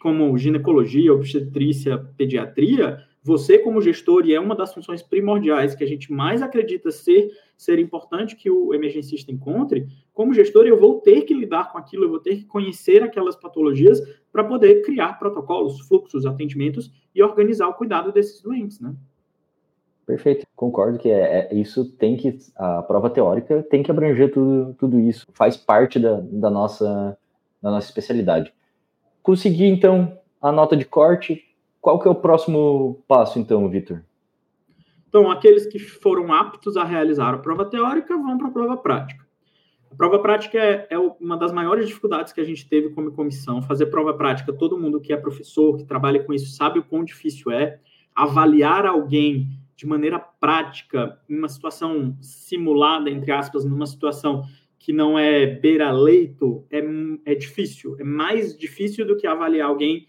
como 0.00 0.36
ginecologia, 0.36 1.12
obstetrícia, 1.12 1.98
pediatria, 2.16 3.02
você, 3.22 3.58
como 3.58 3.82
gestor, 3.82 4.24
e 4.24 4.34
é 4.34 4.40
uma 4.40 4.54
das 4.54 4.72
funções 4.72 5.02
primordiais 5.02 5.74
que 5.74 5.84
a 5.84 5.86
gente 5.86 6.12
mais 6.12 6.40
acredita 6.40 6.90
ser, 6.90 7.30
ser 7.56 7.78
importante 7.78 8.36
que 8.36 8.50
o 8.50 8.72
emergencista 8.72 9.30
encontre, 9.30 9.86
como 10.14 10.32
gestor, 10.32 10.66
eu 10.66 10.78
vou 10.78 11.00
ter 11.00 11.22
que 11.22 11.34
lidar 11.34 11.70
com 11.70 11.78
aquilo, 11.78 12.04
eu 12.04 12.10
vou 12.10 12.20
ter 12.20 12.36
que 12.36 12.44
conhecer 12.44 13.02
aquelas 13.02 13.36
patologias 13.36 14.00
para 14.32 14.44
poder 14.44 14.82
criar 14.82 15.18
protocolos, 15.18 15.80
fluxos, 15.86 16.26
atendimentos 16.26 16.90
e 17.14 17.22
organizar 17.22 17.68
o 17.68 17.74
cuidado 17.74 18.12
desses 18.12 18.40
doentes, 18.40 18.80
né? 18.80 18.94
Perfeito, 20.06 20.46
concordo 20.56 20.98
que 20.98 21.10
é, 21.10 21.50
é, 21.50 21.54
isso 21.54 21.84
tem 21.96 22.16
que 22.16 22.38
a 22.56 22.82
prova 22.82 23.10
teórica 23.10 23.62
tem 23.64 23.82
que 23.82 23.90
abranger 23.90 24.32
tudo, 24.32 24.74
tudo 24.78 24.98
isso, 24.98 25.26
faz 25.34 25.54
parte 25.54 25.98
da, 25.98 26.18
da 26.22 26.48
nossa 26.48 27.18
da 27.62 27.70
nossa 27.70 27.88
especialidade. 27.88 28.52
Consegui 29.22 29.66
então 29.66 30.18
a 30.40 30.50
nota 30.50 30.76
de 30.76 30.84
corte. 30.84 31.44
Qual 31.88 31.98
que 31.98 32.06
é 32.06 32.10
o 32.10 32.14
próximo 32.14 33.02
passo 33.08 33.38
então, 33.38 33.66
Vitor? 33.66 34.02
Então, 35.08 35.30
aqueles 35.30 35.64
que 35.64 35.78
foram 35.78 36.30
aptos 36.34 36.76
a 36.76 36.84
realizar 36.84 37.32
a 37.32 37.38
prova 37.38 37.64
teórica 37.64 38.14
vão 38.14 38.36
para 38.36 38.48
a 38.48 38.50
prova 38.50 38.76
prática. 38.76 39.26
A 39.90 39.94
prova 39.94 40.18
prática 40.18 40.58
é, 40.58 40.86
é, 40.90 40.98
uma 40.98 41.34
das 41.34 41.50
maiores 41.50 41.86
dificuldades 41.86 42.30
que 42.30 42.42
a 42.42 42.44
gente 42.44 42.68
teve 42.68 42.90
como 42.90 43.12
comissão. 43.12 43.62
Fazer 43.62 43.86
prova 43.86 44.12
prática, 44.12 44.52
todo 44.52 44.76
mundo 44.76 45.00
que 45.00 45.14
é 45.14 45.16
professor, 45.16 45.78
que 45.78 45.84
trabalha 45.84 46.22
com 46.22 46.34
isso, 46.34 46.54
sabe 46.54 46.78
o 46.78 46.84
quão 46.84 47.02
difícil 47.02 47.50
é. 47.50 47.80
Avaliar 48.14 48.84
alguém 48.84 49.48
de 49.74 49.86
maneira 49.86 50.18
prática, 50.18 51.18
em 51.26 51.38
uma 51.38 51.48
situação 51.48 52.18
simulada, 52.20 53.08
entre 53.08 53.32
aspas, 53.32 53.64
numa 53.64 53.86
situação 53.86 54.44
que 54.78 54.92
não 54.92 55.18
é 55.18 55.46
beira-leito, 55.46 56.66
é, 56.70 56.82
é 57.24 57.34
difícil. 57.34 57.96
É 57.98 58.04
mais 58.04 58.54
difícil 58.54 59.06
do 59.06 59.16
que 59.16 59.26
avaliar 59.26 59.70
alguém 59.70 60.06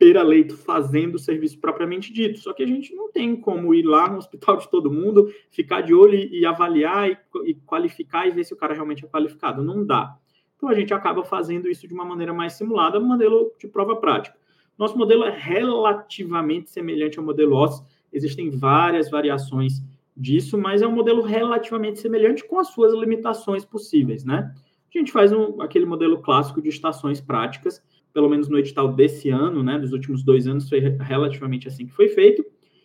beira-leito 0.00 0.56
fazendo 0.56 1.16
o 1.16 1.18
serviço 1.18 1.60
propriamente 1.60 2.10
dito. 2.10 2.38
Só 2.38 2.54
que 2.54 2.62
a 2.62 2.66
gente 2.66 2.94
não 2.94 3.12
tem 3.12 3.36
como 3.36 3.74
ir 3.74 3.82
lá 3.82 4.08
no 4.08 4.16
hospital 4.16 4.56
de 4.56 4.70
todo 4.70 4.90
mundo, 4.90 5.30
ficar 5.50 5.82
de 5.82 5.92
olho 5.92 6.14
e, 6.14 6.40
e 6.40 6.46
avaliar 6.46 7.10
e, 7.10 7.18
e, 7.44 7.54
qualificar 7.54 8.26
e 8.26 8.30
ver 8.30 8.44
se 8.44 8.54
o 8.54 8.56
cara 8.56 8.72
realmente 8.72 9.04
é 9.04 9.08
qualificado. 9.08 9.62
Não 9.62 9.84
dá. 9.84 10.16
Então 10.56 10.70
a 10.70 10.74
gente 10.74 10.94
acaba 10.94 11.22
fazendo 11.22 11.68
isso 11.68 11.86
de 11.86 11.92
uma 11.92 12.04
maneira 12.04 12.32
mais 12.32 12.54
simulada, 12.54 12.98
modelo 12.98 13.52
de 13.58 13.68
prova 13.68 13.94
prática. 13.96 14.34
Nosso 14.78 14.96
modelo 14.96 15.24
é 15.24 15.36
relativamente 15.36 16.70
semelhante 16.70 17.18
ao 17.18 17.24
modelo 17.24 17.54
OSS. 17.56 17.84
Existem 18.10 18.48
várias 18.48 19.10
variações 19.10 19.82
disso, 20.16 20.56
mas 20.56 20.80
é 20.80 20.86
um 20.86 20.94
modelo 20.94 21.20
relativamente 21.20 22.00
semelhante 22.00 22.44
com 22.44 22.58
as 22.58 22.68
suas 22.68 22.94
limitações 22.94 23.64
possíveis, 23.64 24.24
né? 24.24 24.54
A 24.92 24.98
gente 24.98 25.12
faz 25.12 25.32
um, 25.32 25.60
aquele 25.60 25.86
modelo 25.86 26.20
clássico 26.20 26.60
de 26.60 26.68
estações 26.68 27.20
práticas, 27.20 27.82
pelo 28.12 28.28
menos 28.28 28.48
no 28.48 28.58
edital 28.58 28.92
desse 28.92 29.30
ano, 29.30 29.62
né, 29.62 29.78
dos 29.78 29.92
últimos 29.92 30.22
dois 30.22 30.46
anos, 30.46 30.68
foi 30.68 30.80
relativamente 30.80 31.68
assim 31.68 31.86
que 31.86 31.92
foi 31.92 32.08
feito, 32.08 32.44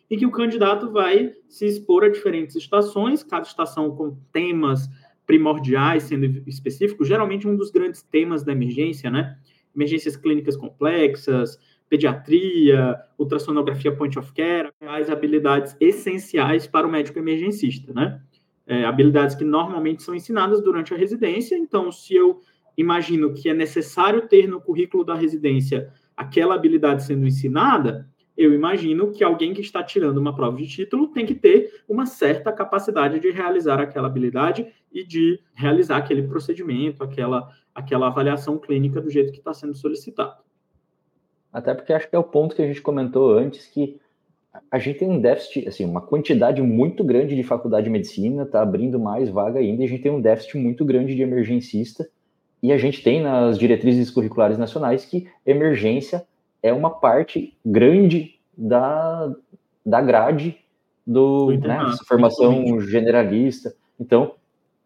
e 0.10 0.18
que 0.18 0.26
o 0.26 0.32
candidato 0.32 0.92
vai 0.92 1.34
se 1.50 1.66
expor 1.66 2.04
a 2.04 2.10
diferentes 2.10 2.56
estações, 2.56 3.24
cada 3.24 3.46
estação 3.46 3.96
com 3.96 4.18
temas 4.32 4.88
primordiais 5.26 6.04
sendo 6.04 6.26
específicos, 6.48 7.08
geralmente 7.08 7.48
um 7.48 7.56
dos 7.56 7.72
grandes 7.72 8.04
temas 8.04 8.44
da 8.44 8.52
emergência, 8.52 9.10
né? 9.10 9.38
Emergências 9.76 10.16
clínicas 10.16 10.56
complexas, 10.56 11.60
pediatria, 11.90 12.96
ultrassonografia 13.18 13.96
point 13.96 14.18
of 14.18 14.32
care, 14.34 14.72
as 14.82 15.10
habilidades 15.10 15.76
essenciais 15.80 16.68
para 16.68 16.88
o 16.88 16.92
médico 16.92 17.18
emergencista, 17.20 17.94
né? 17.94 18.22
É, 18.68 18.84
habilidades 18.84 19.36
que 19.36 19.44
normalmente 19.44 20.02
são 20.02 20.16
ensinadas 20.16 20.62
durante 20.62 20.94
a 20.94 20.98
residência, 20.98 21.56
então 21.56 21.92
se 21.92 22.16
eu 22.16 22.42
imagino 22.78 23.34
que 23.34 23.50
é 23.50 23.54
necessário 23.54 24.28
ter 24.28 24.48
no 24.48 24.62
currículo 24.62 25.04
da 25.04 25.16
residência 25.16 25.92
aquela 26.16 26.56
habilidade 26.56 27.04
sendo 27.04 27.26
ensinada, 27.26 28.08
eu 28.38 28.54
imagino 28.54 29.12
que 29.12 29.24
alguém 29.24 29.54
que 29.54 29.62
está 29.62 29.82
tirando 29.82 30.18
uma 30.18 30.36
prova 30.36 30.58
de 30.58 30.68
título 30.68 31.08
tem 31.08 31.26
que 31.26 31.36
ter 31.36 31.84
uma 31.88 32.06
certa 32.06 32.52
capacidade 32.52 33.20
de 33.20 33.32
realizar 33.32 33.80
aquela 33.80 34.08
habilidade 34.08 34.68
e 34.92 35.06
de 35.06 35.40
realizar 35.54 35.98
aquele 35.98 36.24
procedimento, 36.24 37.04
aquela, 37.04 37.50
aquela 37.74 38.08
avaliação 38.08 38.58
clínica 38.58 39.00
do 39.00 39.10
jeito 39.10 39.32
que 39.32 39.40
está 39.40 39.54
sendo 39.54 39.74
solicitado. 39.74 40.44
Até 41.52 41.74
porque 41.74 41.94
acho 41.94 42.10
que 42.10 42.16
é 42.16 42.20
o 42.20 42.24
ponto 42.24 42.56
que 42.56 42.62
a 42.62 42.68
gente 42.68 42.82
comentou 42.82 43.38
antes, 43.38 43.68
que 43.68 43.98
a 44.70 44.78
gente 44.78 45.00
tem 45.00 45.10
um 45.10 45.20
déficit, 45.20 45.68
assim, 45.68 45.86
uma 45.86 46.02
quantidade 46.02 46.62
muito 46.62 47.04
grande 47.04 47.36
de 47.36 47.44
faculdade 47.44 47.86
de 47.86 47.90
medicina, 47.90 48.44
está 48.44 48.62
abrindo 48.62 49.00
mais 49.00 49.30
vaga 49.30 49.60
ainda, 49.60 49.82
e 49.82 49.86
a 49.86 49.88
gente 49.88 50.04
tem 50.04 50.12
um 50.12 50.22
déficit 50.22 50.58
muito 50.58 50.84
grande 50.84 51.16
de 51.16 51.22
emergencista, 51.22 52.10
e 52.66 52.74
a 52.74 52.78
gente 52.80 53.04
tem 53.04 53.22
nas 53.22 53.60
diretrizes 53.60 54.10
curriculares 54.10 54.58
nacionais 54.58 55.06
que 55.06 55.28
emergência 55.46 56.26
é 56.64 56.74
uma 56.74 56.90
parte 56.90 57.56
grande 57.64 58.40
da, 58.58 59.32
da 59.86 60.02
grade 60.02 60.58
do, 61.06 61.52
né, 61.52 61.78
formação 62.08 62.82
generalista. 62.82 63.76
Então, 64.00 64.34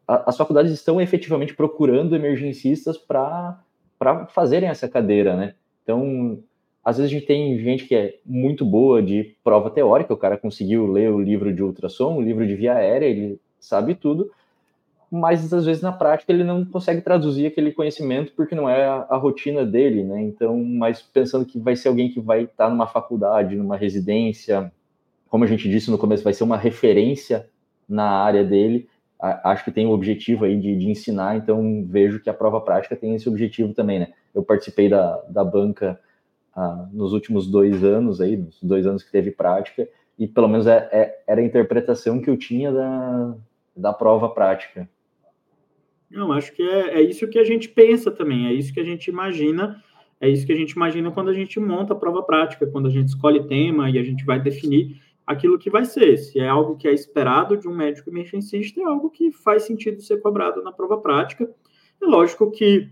a, 0.05 0.29
as 0.29 0.35
faculdades 0.35 0.73
estão 0.73 0.99
efetivamente 0.99 1.55
procurando 1.55 2.17
emergencistas 2.17 2.97
para 2.97 3.63
fazerem 4.33 4.67
essa 4.67 4.89
cadeira, 4.89 5.37
né? 5.37 5.53
Então, 5.81 6.43
às 6.83 6.97
vezes 6.97 7.09
a 7.09 7.13
gente 7.13 7.27
tem 7.27 7.57
gente 7.59 7.85
que 7.85 7.95
é 7.95 8.19
muito 8.25 8.65
boa 8.65 9.01
de 9.01 9.37
prova 9.41 9.69
teórica, 9.69 10.13
o 10.13 10.17
cara 10.17 10.37
conseguiu 10.37 10.85
ler 10.85 11.09
o 11.11 11.21
livro 11.21 11.53
de 11.53 11.63
ultrassom, 11.63 12.17
o 12.17 12.21
livro 12.21 12.45
de 12.45 12.55
via 12.55 12.73
aérea, 12.73 13.05
ele 13.05 13.39
sabe 13.57 13.95
tudo, 13.95 14.29
mas 15.11 15.51
às 15.51 15.65
vezes 15.65 15.81
na 15.81 15.91
prática 15.91 16.31
ele 16.31 16.43
não 16.43 16.63
consegue 16.63 17.01
traduzir 17.01 17.47
aquele 17.47 17.71
conhecimento 17.71 18.31
porque 18.35 18.53
não 18.53 18.69
é 18.69 18.85
a, 18.85 19.07
a, 19.09 19.17
rotina 19.17 19.65
dele, 19.65 20.03
né? 20.03 20.21
Então, 20.21 20.63
mas 20.63 21.01
pensando 21.01 21.45
que 21.45 21.57
vai 21.57 21.75
ser 21.75 21.87
alguém 21.87 22.11
que 22.11 22.19
vai 22.19 22.43
estar 22.43 22.69
numa 22.69 22.85
faculdade, 22.85 23.55
numa 23.55 23.75
residência, 23.75 24.71
como 25.29 25.43
a 25.43 25.47
gente 25.47 25.69
disse 25.69 25.89
no 25.89 25.97
começo, 25.97 26.23
vai 26.23 26.33
ser 26.33 26.43
uma 26.43 26.57
referência 26.57 27.47
na 27.87 28.07
área 28.07 28.43
dele, 28.43 28.87
a, 29.19 29.51
acho 29.51 29.65
que 29.65 29.71
tem 29.71 29.87
o 29.87 29.91
objetivo 29.91 30.45
aí 30.45 30.59
de, 30.59 30.77
de, 30.77 30.89
ensinar, 30.89 31.37
então 31.37 31.83
vejo 31.87 32.19
que 32.19 32.29
a 32.29 32.33
prova 32.33 32.61
prática 32.61 32.95
tem 32.95 33.15
esse 33.15 33.27
objetivo 33.27 33.73
também, 33.73 33.99
né? 33.99 34.13
Eu 34.33 34.43
participei 34.43 34.87
da, 34.87 35.17
da 35.29 35.43
banca 35.43 35.99
ah, 36.55 36.87
nos 36.91 37.13
últimos 37.13 37.47
dois 37.49 37.83
anos 37.83 38.21
aí, 38.21 38.37
nos 38.37 38.61
dois 38.61 38.85
anos 38.85 39.03
que 39.03 39.11
teve 39.11 39.31
prática, 39.31 39.87
e 40.17 40.27
pelo 40.27 40.47
menos 40.47 40.67
é, 40.67 40.89
é, 40.91 41.23
era 41.27 41.41
a 41.41 41.43
interpretação 41.43 42.21
que 42.21 42.29
eu 42.29 42.37
tinha 42.37 42.71
da, 42.71 43.35
da 43.75 43.93
prova 43.93 44.29
prática. 44.29 44.87
Não, 46.09 46.31
acho 46.31 46.51
que 46.53 46.63
é, 46.63 46.99
é 46.99 47.01
isso 47.01 47.27
que 47.27 47.37
a 47.37 47.43
gente 47.43 47.69
pensa 47.69 48.09
também, 48.09 48.47
é 48.47 48.53
isso 48.53 48.73
que 48.73 48.79
a 48.79 48.83
gente 48.83 49.07
imagina, 49.07 49.83
é 50.19 50.27
isso 50.27 50.45
que 50.45 50.51
a 50.51 50.55
gente 50.55 50.71
imagina 50.71 51.11
quando 51.11 51.29
a 51.29 51.33
gente 51.33 51.59
monta 51.59 51.93
a 51.93 51.95
prova 51.95 52.23
prática, 52.23 52.65
quando 52.67 52.87
a 52.87 52.91
gente 52.91 53.09
escolhe 53.09 53.47
tema 53.47 53.89
e 53.89 53.97
a 53.99 54.03
gente 54.03 54.25
vai 54.25 54.39
definir 54.41 54.99
aquilo 55.25 55.59
que 55.59 55.69
vai 55.69 55.85
ser. 55.85 56.17
Se 56.17 56.39
é 56.39 56.47
algo 56.47 56.75
que 56.75 56.87
é 56.87 56.93
esperado 56.93 57.55
de 57.55 57.67
um 57.67 57.75
médico 57.75 58.09
emergencista, 58.09 58.81
é 58.81 58.83
algo 58.83 59.11
que 59.11 59.31
faz 59.31 59.63
sentido 59.63 60.01
ser 60.01 60.19
cobrado 60.19 60.63
na 60.63 60.71
prova 60.71 60.97
prática. 60.97 61.49
É 62.01 62.05
lógico 62.05 62.49
que 62.49 62.89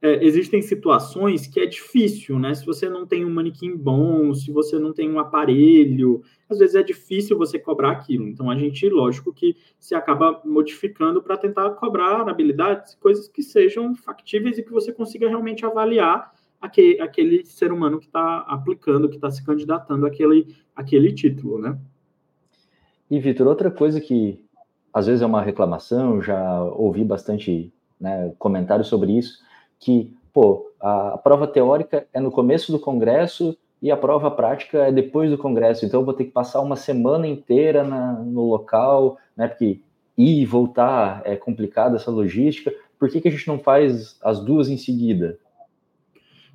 é, 0.00 0.24
existem 0.24 0.62
situações 0.62 1.46
que 1.46 1.58
é 1.58 1.66
difícil, 1.66 2.38
né? 2.38 2.54
Se 2.54 2.64
você 2.64 2.88
não 2.88 3.04
tem 3.04 3.24
um 3.24 3.30
manequim 3.30 3.76
bom, 3.76 4.32
se 4.32 4.52
você 4.52 4.78
não 4.78 4.92
tem 4.92 5.10
um 5.10 5.18
aparelho, 5.18 6.22
às 6.48 6.58
vezes 6.58 6.76
é 6.76 6.82
difícil 6.82 7.36
você 7.36 7.58
cobrar 7.58 7.92
aquilo. 7.92 8.28
Então 8.28 8.50
a 8.50 8.56
gente, 8.56 8.88
lógico 8.88 9.32
que 9.32 9.56
se 9.78 9.94
acaba 9.94 10.40
modificando 10.44 11.20
para 11.20 11.36
tentar 11.36 11.70
cobrar 11.70 12.28
habilidades, 12.28 12.94
coisas 12.94 13.28
que 13.28 13.42
sejam 13.42 13.94
factíveis 13.94 14.56
e 14.56 14.62
que 14.62 14.70
você 14.70 14.92
consiga 14.92 15.28
realmente 15.28 15.66
avaliar 15.66 16.32
aquele, 16.60 17.00
aquele 17.00 17.44
ser 17.44 17.72
humano 17.72 17.98
que 17.98 18.06
está 18.06 18.38
aplicando, 18.40 19.08
que 19.08 19.16
está 19.16 19.30
se 19.30 19.44
candidatando 19.44 20.06
àquele, 20.06 20.54
àquele 20.76 21.12
título, 21.12 21.58
né? 21.58 21.76
E, 23.10 23.18
Vitor, 23.18 23.46
outra 23.46 23.70
coisa 23.70 24.00
que 24.00 24.44
às 24.92 25.06
vezes 25.06 25.22
é 25.22 25.26
uma 25.26 25.42
reclamação, 25.42 26.20
já 26.20 26.62
ouvi 26.62 27.04
bastante 27.04 27.72
né, 28.00 28.34
comentários 28.38 28.88
sobre 28.88 29.16
isso, 29.16 29.42
que, 29.78 30.16
pô, 30.32 30.72
a, 30.80 31.18
prova 31.18 31.46
teórica 31.46 32.06
é 32.12 32.20
no 32.20 32.30
começo 32.30 32.72
do 32.72 32.78
congresso 32.78 33.56
e 33.80 33.90
a 33.90 33.96
prova 33.96 34.30
prática 34.30 34.86
é 34.86 34.92
depois 34.92 35.30
do 35.30 35.38
congresso, 35.38 35.86
então 35.86 36.00
eu 36.00 36.04
vou 36.04 36.14
ter 36.14 36.24
que 36.24 36.32
passar 36.32 36.60
uma 36.60 36.76
semana 36.76 37.26
inteira 37.26 37.84
na, 37.84 38.12
no 38.12 38.48
local, 38.48 39.18
né, 39.36 39.46
porque 39.46 39.80
ir 40.16 40.42
e 40.42 40.46
voltar 40.46 41.22
é 41.24 41.36
complicado 41.36 41.94
essa 41.94 42.10
logística, 42.10 42.74
por 42.98 43.08
que, 43.08 43.20
que 43.20 43.28
a 43.28 43.30
gente 43.30 43.46
não 43.46 43.58
faz 43.58 44.18
as 44.22 44.40
duas 44.40 44.68
em 44.68 44.76
seguida? 44.76 45.38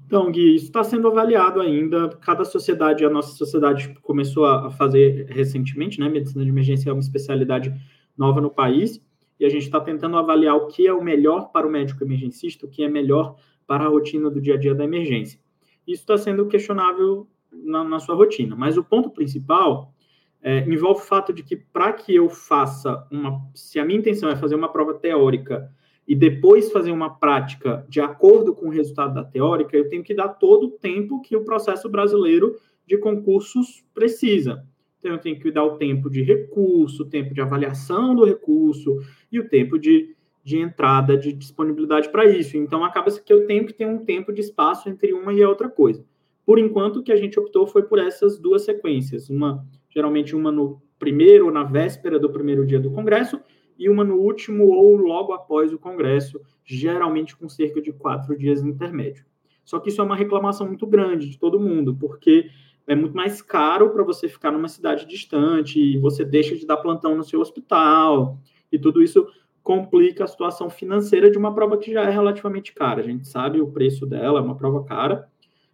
Então, 0.06 0.30
Gui, 0.30 0.56
isso 0.56 0.66
está 0.66 0.84
sendo 0.84 1.08
avaliado 1.08 1.62
ainda. 1.62 2.10
Cada 2.22 2.44
sociedade, 2.44 3.06
a 3.06 3.10
nossa 3.10 3.36
sociedade 3.38 3.96
começou 4.02 4.46
a 4.46 4.70
fazer 4.70 5.28
recentemente, 5.30 5.98
né? 5.98 6.10
Medicina 6.10 6.44
de 6.44 6.50
emergência 6.50 6.90
é 6.90 6.94
uma 6.94 7.00
especialidade 7.00 7.74
nova 8.18 8.42
no 8.42 8.50
país 8.50 9.02
e 9.44 9.46
a 9.46 9.50
gente 9.50 9.64
está 9.64 9.82
tentando 9.82 10.16
avaliar 10.16 10.56
o 10.56 10.68
que 10.68 10.88
é 10.88 10.94
o 10.94 11.04
melhor 11.04 11.52
para 11.52 11.68
o 11.68 11.70
médico 11.70 12.02
emergencista, 12.02 12.66
o 12.66 12.70
que 12.70 12.82
é 12.82 12.88
melhor 12.88 13.36
para 13.68 13.84
a 13.84 13.90
rotina 13.90 14.30
do 14.30 14.40
dia 14.40 14.54
a 14.54 14.58
dia 14.58 14.74
da 14.74 14.86
emergência. 14.86 15.38
Isso 15.86 16.04
está 16.04 16.18
sendo 16.18 16.48
questionável 16.48 17.28
na, 17.52 17.84
na, 17.84 18.00
sua 18.00 18.16
rotina, 18.16 18.56
mas 18.56 18.78
o 18.78 18.84
ponto 18.86 19.10
principal 19.10 19.94
é, 20.42 20.60
envolve 20.60 21.02
o 21.02 21.04
fato 21.04 21.34
de 21.34 21.44
que 21.44 21.58
para 21.58 21.92
que 21.92 22.16
eu 22.16 22.30
faça 22.30 23.06
uma, 23.12 23.42
se 23.54 23.78
a 23.82 23.84
minha 23.86 24.00
intenção 24.00 24.30
é 24.30 24.36
fazer 24.38 24.56
uma 24.56 24.72
prova 24.72 24.94
teórica 24.94 25.70
e 26.08 26.16
depois 26.16 26.72
fazer 26.72 26.92
uma 26.92 27.10
prática 27.10 27.86
de 27.90 28.00
acordo 28.00 28.56
com 28.56 28.68
o 28.68 28.72
resultado 28.72 29.14
da 29.14 29.26
teórica, 29.26 29.76
eu 29.76 29.90
tenho 29.90 30.04
que 30.04 30.14
dar 30.14 30.30
todo 30.30 30.68
o 30.68 30.72
tempo 30.72 31.20
que 31.20 31.36
o 31.36 31.44
processo 31.44 31.90
brasileiro 31.90 32.56
de 32.88 32.98
concursos 32.98 33.84
precisa. 33.94 34.66
Então, 35.04 35.12
eu 35.12 35.20
tenho 35.20 35.38
que 35.38 35.52
dar 35.52 35.66
o 35.66 35.76
tempo 35.76 36.10
de 36.10 36.24
recurso, 36.24 37.04
o 37.04 37.06
tempo 37.06 37.34
de 37.34 37.42
avaliação 37.42 38.16
do 38.16 38.24
recurso 38.24 39.02
e 39.30 39.38
o 39.38 39.50
tempo 39.50 39.78
de, 39.78 40.16
de 40.42 40.58
entrada, 40.58 41.18
de 41.18 41.34
disponibilidade 41.34 42.10
para 42.10 42.26
isso. 42.26 42.56
Então, 42.56 42.86
acaba 42.86 43.12
que 43.12 43.34
eu 43.34 43.46
tenho 43.46 43.66
que 43.66 43.74
ter 43.74 43.86
um 43.86 44.06
tempo 44.06 44.32
de 44.32 44.40
espaço 44.40 44.88
entre 44.88 45.12
uma 45.12 45.34
e 45.34 45.44
a 45.44 45.50
outra 45.50 45.68
coisa. 45.68 46.06
Por 46.46 46.58
enquanto, 46.58 47.00
o 47.00 47.04
que 47.04 47.12
a 47.12 47.18
gente 47.18 47.38
optou 47.38 47.68
foi 47.68 47.84
por 47.84 48.00
essas 48.00 48.40
duas 48.40 48.62
sequências. 48.62 49.30
Uma, 49.30 49.66
geralmente, 49.90 50.34
uma 50.34 50.54
no 50.54 50.82
primeiro 50.98 51.48
ou 51.48 51.52
na 51.52 51.66
véspera 51.66 52.18
do 52.18 52.30
primeiro 52.30 52.66
dia 52.66 52.80
do 52.80 52.90
Congresso, 52.90 53.42
e 53.78 53.90
uma 53.90 54.06
no 54.06 54.16
último 54.16 54.70
ou 54.70 54.96
logo 54.96 55.34
após 55.34 55.74
o 55.74 55.80
Congresso, 55.80 56.40
geralmente 56.64 57.36
com 57.36 57.50
cerca 57.50 57.82
de 57.82 57.92
quatro 57.92 58.38
dias 58.38 58.64
intermédio. 58.64 59.26
Só 59.66 59.80
que 59.80 59.90
isso 59.90 60.00
é 60.00 60.04
uma 60.04 60.16
reclamação 60.16 60.66
muito 60.66 60.88
grande 60.88 61.30
de 61.30 61.38
todo 61.38 61.60
mundo, 61.60 61.94
porque 61.94 62.50
é 62.88 62.96
muito 62.96 63.16
mais 63.16 63.42
caro 63.42 63.92
para 63.92 64.04
você 64.04 64.28
ficar 64.28 64.52
numa 64.52 64.68
cidade 64.68 65.06
distante, 65.06 65.80
e 65.80 65.98
você 65.98 66.24
deixa 66.26 66.56
de 66.56 66.66
dar 66.66 66.78
plantão 66.78 67.16
no 67.16 67.24
seu 67.24 67.40
hospital, 67.40 68.38
e 68.72 68.78
tudo 68.78 69.02
isso 69.02 69.28
complica 69.62 70.26
a 70.26 70.28
situação 70.28 70.70
financeira 70.70 71.32
de 71.32 71.38
uma 71.38 71.54
prova 71.54 71.78
que 71.78 71.94
já 71.94 72.04
é 72.04 72.10
relativamente 72.10 72.74
cara. 72.74 73.02
A 73.02 73.06
gente 73.06 73.28
sabe 73.28 73.62
o 73.62 73.72
preço 73.72 74.06
dela, 74.06 74.40
é 74.40 74.42
uma 74.42 74.58
prova 74.58 74.84
cara. 74.84 75.30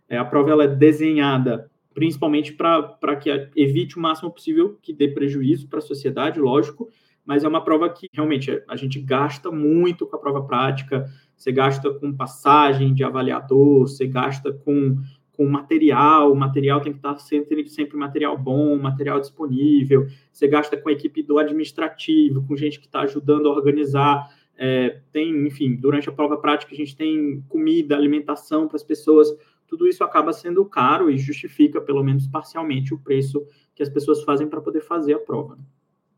É, 0.08 0.17
a 0.17 0.26
prova 0.26 0.52
ela 0.52 0.63
é 0.63 0.67
desenhada 0.67 1.69
principalmente 2.00 2.54
para 2.54 3.15
que 3.19 3.30
evite 3.56 3.98
o 3.98 4.02
máximo 4.02 4.32
possível 4.32 4.78
que 4.82 4.93
dê 4.93 5.10
prejuízo 5.10 5.67
para 5.67 5.80
a 5.80 5.82
sociedade, 5.82 6.39
lógico, 6.39 6.89
mas 7.26 7.43
é 7.43 7.48
uma 7.48 7.63
prova 7.63 7.89
que 7.89 8.08
realmente 8.13 8.63
a 8.67 8.76
gente 8.76 9.00
gasta 9.02 9.52
muito 9.52 10.08
com 10.08 10.15
a 10.15 10.19
prova 10.19 10.43
prática, 10.43 11.06
você 11.36 11.52
gasta 11.52 11.93
com 11.93 12.15
passagem 12.15 12.93
de 12.93 13.04
avaliador, 13.04 13.82
você 13.82 14.08
gasta 14.08 14.54
com, 14.54 14.98
com 15.39 15.45
material, 15.45 16.34
o 16.34 16.36
material 16.36 16.82
tem 16.82 16.91
que 16.91 16.99
estar 16.99 17.17
sempre, 17.17 17.65
sempre 17.69 17.95
material 17.95 18.38
bom, 18.38 18.78
material 18.78 19.21
disponível, 19.21 20.06
você 20.34 20.49
gasta 20.49 20.75
com 20.75 20.89
a 20.89 20.91
equipe 20.91 21.23
do 21.23 21.39
administrativo, 21.39 22.45
com 22.45 22.58
gente 22.58 22.78
que 22.78 22.86
está 22.86 22.99
ajudando 23.04 23.47
a 23.47 23.54
organizar, 23.54 24.36
é, 24.58 24.99
tem, 25.13 25.47
enfim, 25.47 25.78
durante 25.78 26.10
a 26.10 26.12
prova 26.12 26.36
prática 26.36 26.73
a 26.73 26.75
gente 26.75 26.93
tem 26.93 27.41
comida, 27.47 27.95
alimentação 27.95 28.67
para 28.67 28.75
as 28.75 28.84
pessoas, 28.84 29.34
tudo 29.65 29.88
isso 29.88 30.04
acaba 30.04 30.34
sendo 30.34 30.65
caro 30.65 31.10
e 31.10 31.17
justifica, 31.17 31.80
pelo 31.80 32.04
menos 32.04 32.28
parcialmente, 32.28 32.93
o 32.93 32.99
preço 32.99 33.47
que 33.73 33.82
as 33.82 33.88
pessoas 33.88 34.21
fazem 34.23 34.45
para 34.45 34.60
poder 34.60 34.82
fazer 34.82 35.13
a 35.13 35.19
prova. 35.19 35.58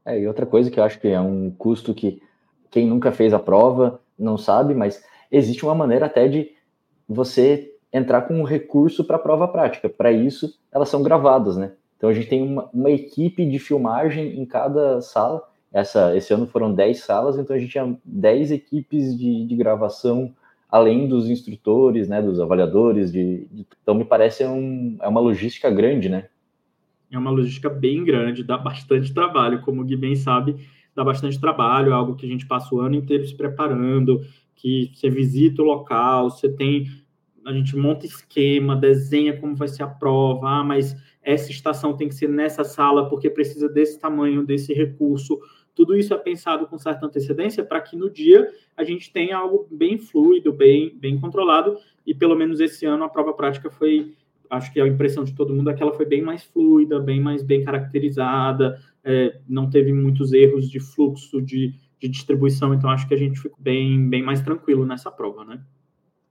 É, 0.03 0.19
e 0.19 0.25
outra 0.25 0.47
coisa 0.47 0.71
que 0.71 0.79
eu 0.79 0.83
acho 0.83 0.99
que 0.99 1.09
é 1.09 1.21
um 1.21 1.51
custo 1.51 1.93
que 1.93 2.19
quem 2.71 2.87
nunca 2.87 3.11
fez 3.11 3.35
a 3.35 3.39
prova 3.39 4.01
não 4.17 4.35
sabe, 4.35 4.73
mas 4.73 5.05
existe 5.31 5.63
uma 5.63 5.75
maneira 5.75 6.07
até 6.07 6.27
de 6.27 6.49
você 7.07 7.71
entrar 7.91 8.21
com 8.23 8.39
um 8.39 8.43
recurso 8.43 9.03
para 9.03 9.17
a 9.17 9.19
prova 9.19 9.47
prática. 9.47 9.89
Para 9.89 10.11
isso, 10.11 10.57
elas 10.71 10.89
são 10.89 11.03
gravadas, 11.03 11.57
né? 11.57 11.73
Então 11.97 12.09
a 12.09 12.13
gente 12.13 12.27
tem 12.27 12.41
uma, 12.41 12.69
uma, 12.73 12.89
equipe 12.89 13.45
de 13.45 13.59
filmagem 13.59 14.39
em 14.39 14.45
cada 14.45 15.01
sala. 15.01 15.43
Essa, 15.71 16.15
esse 16.17 16.33
ano 16.33 16.47
foram 16.47 16.73
10 16.73 16.99
salas, 16.99 17.37
então 17.37 17.55
a 17.55 17.59
gente 17.59 17.71
tinha 17.71 17.95
10 18.03 18.51
equipes 18.51 19.17
de, 19.17 19.45
de 19.45 19.55
gravação, 19.55 20.33
além 20.69 21.07
dos 21.07 21.29
instrutores, 21.29 22.07
né, 22.07 22.21
dos 22.21 22.39
avaliadores. 22.39 23.11
De, 23.11 23.45
de, 23.51 23.67
então 23.83 23.93
me 23.93 24.03
parece 24.03 24.43
um, 24.45 24.97
é 24.99 25.07
uma 25.07 25.19
logística 25.19 25.69
grande, 25.69 26.09
né? 26.09 26.27
É 27.11 27.17
uma 27.17 27.29
logística 27.29 27.69
bem 27.69 28.03
grande, 28.03 28.43
dá 28.43 28.57
bastante 28.57 29.13
trabalho, 29.13 29.61
como 29.61 29.81
o 29.81 29.85
Gui 29.85 29.97
bem 29.97 30.15
sabe, 30.15 30.55
dá 30.95 31.03
bastante 31.03 31.39
trabalho, 31.39 31.91
é 31.91 31.93
algo 31.93 32.15
que 32.15 32.25
a 32.25 32.29
gente 32.29 32.47
passa 32.47 32.73
o 32.73 32.79
ano 32.79 32.95
inteiro 32.95 33.27
se 33.27 33.35
preparando, 33.35 34.21
que 34.55 34.91
você 34.93 35.09
visita 35.09 35.61
o 35.61 35.65
local, 35.65 36.29
você 36.29 36.49
tem, 36.49 36.87
a 37.45 37.53
gente 37.53 37.75
monta 37.75 38.05
esquema, 38.05 38.75
desenha 38.75 39.37
como 39.37 39.55
vai 39.55 39.67
ser 39.67 39.83
a 39.83 39.87
prova, 39.87 40.47
ah, 40.49 40.63
mas 40.63 40.95
essa 41.23 41.51
estação 41.51 41.95
tem 41.95 42.07
que 42.07 42.15
ser 42.15 42.29
nessa 42.29 42.63
sala 42.63 43.09
porque 43.09 43.29
precisa 43.29 43.69
desse 43.69 43.99
tamanho, 43.99 44.45
desse 44.45 44.73
recurso. 44.73 45.39
Tudo 45.73 45.95
isso 45.95 46.13
é 46.13 46.17
pensado 46.17 46.67
com 46.67 46.77
certa 46.77 47.05
antecedência 47.05 47.63
para 47.63 47.81
que 47.81 47.95
no 47.95 48.09
dia 48.09 48.49
a 48.75 48.83
gente 48.83 49.11
tenha 49.11 49.37
algo 49.37 49.67
bem 49.71 49.97
fluido, 49.97 50.51
bem, 50.51 50.95
bem 50.95 51.19
controlado. 51.19 51.77
E 52.05 52.13
pelo 52.13 52.35
menos 52.35 52.59
esse 52.59 52.85
ano 52.85 53.03
a 53.03 53.09
prova 53.09 53.33
prática 53.33 53.69
foi, 53.69 54.13
acho 54.49 54.71
que 54.73 54.81
a 54.81 54.87
impressão 54.87 55.23
de 55.23 55.33
todo 55.33 55.53
mundo 55.53 55.69
é 55.69 55.73
que 55.73 55.81
ela 55.81 55.93
foi 55.93 56.05
bem 56.05 56.21
mais 56.21 56.43
fluida, 56.43 56.99
bem 56.99 57.19
mais 57.19 57.43
bem 57.43 57.63
caracterizada, 57.63 58.79
é, 59.03 59.39
não 59.47 59.69
teve 59.69 59.93
muitos 59.93 60.33
erros 60.33 60.69
de 60.69 60.79
fluxo, 60.79 61.41
de 61.41 61.73
de 62.01 62.09
distribuição, 62.09 62.73
então 62.73 62.89
acho 62.89 63.07
que 63.07 63.13
a 63.13 63.17
gente 63.17 63.39
ficou 63.39 63.57
bem, 63.61 64.09
bem 64.09 64.23
mais 64.23 64.41
tranquilo 64.41 64.85
nessa 64.85 65.11
prova, 65.11 65.45
né? 65.45 65.61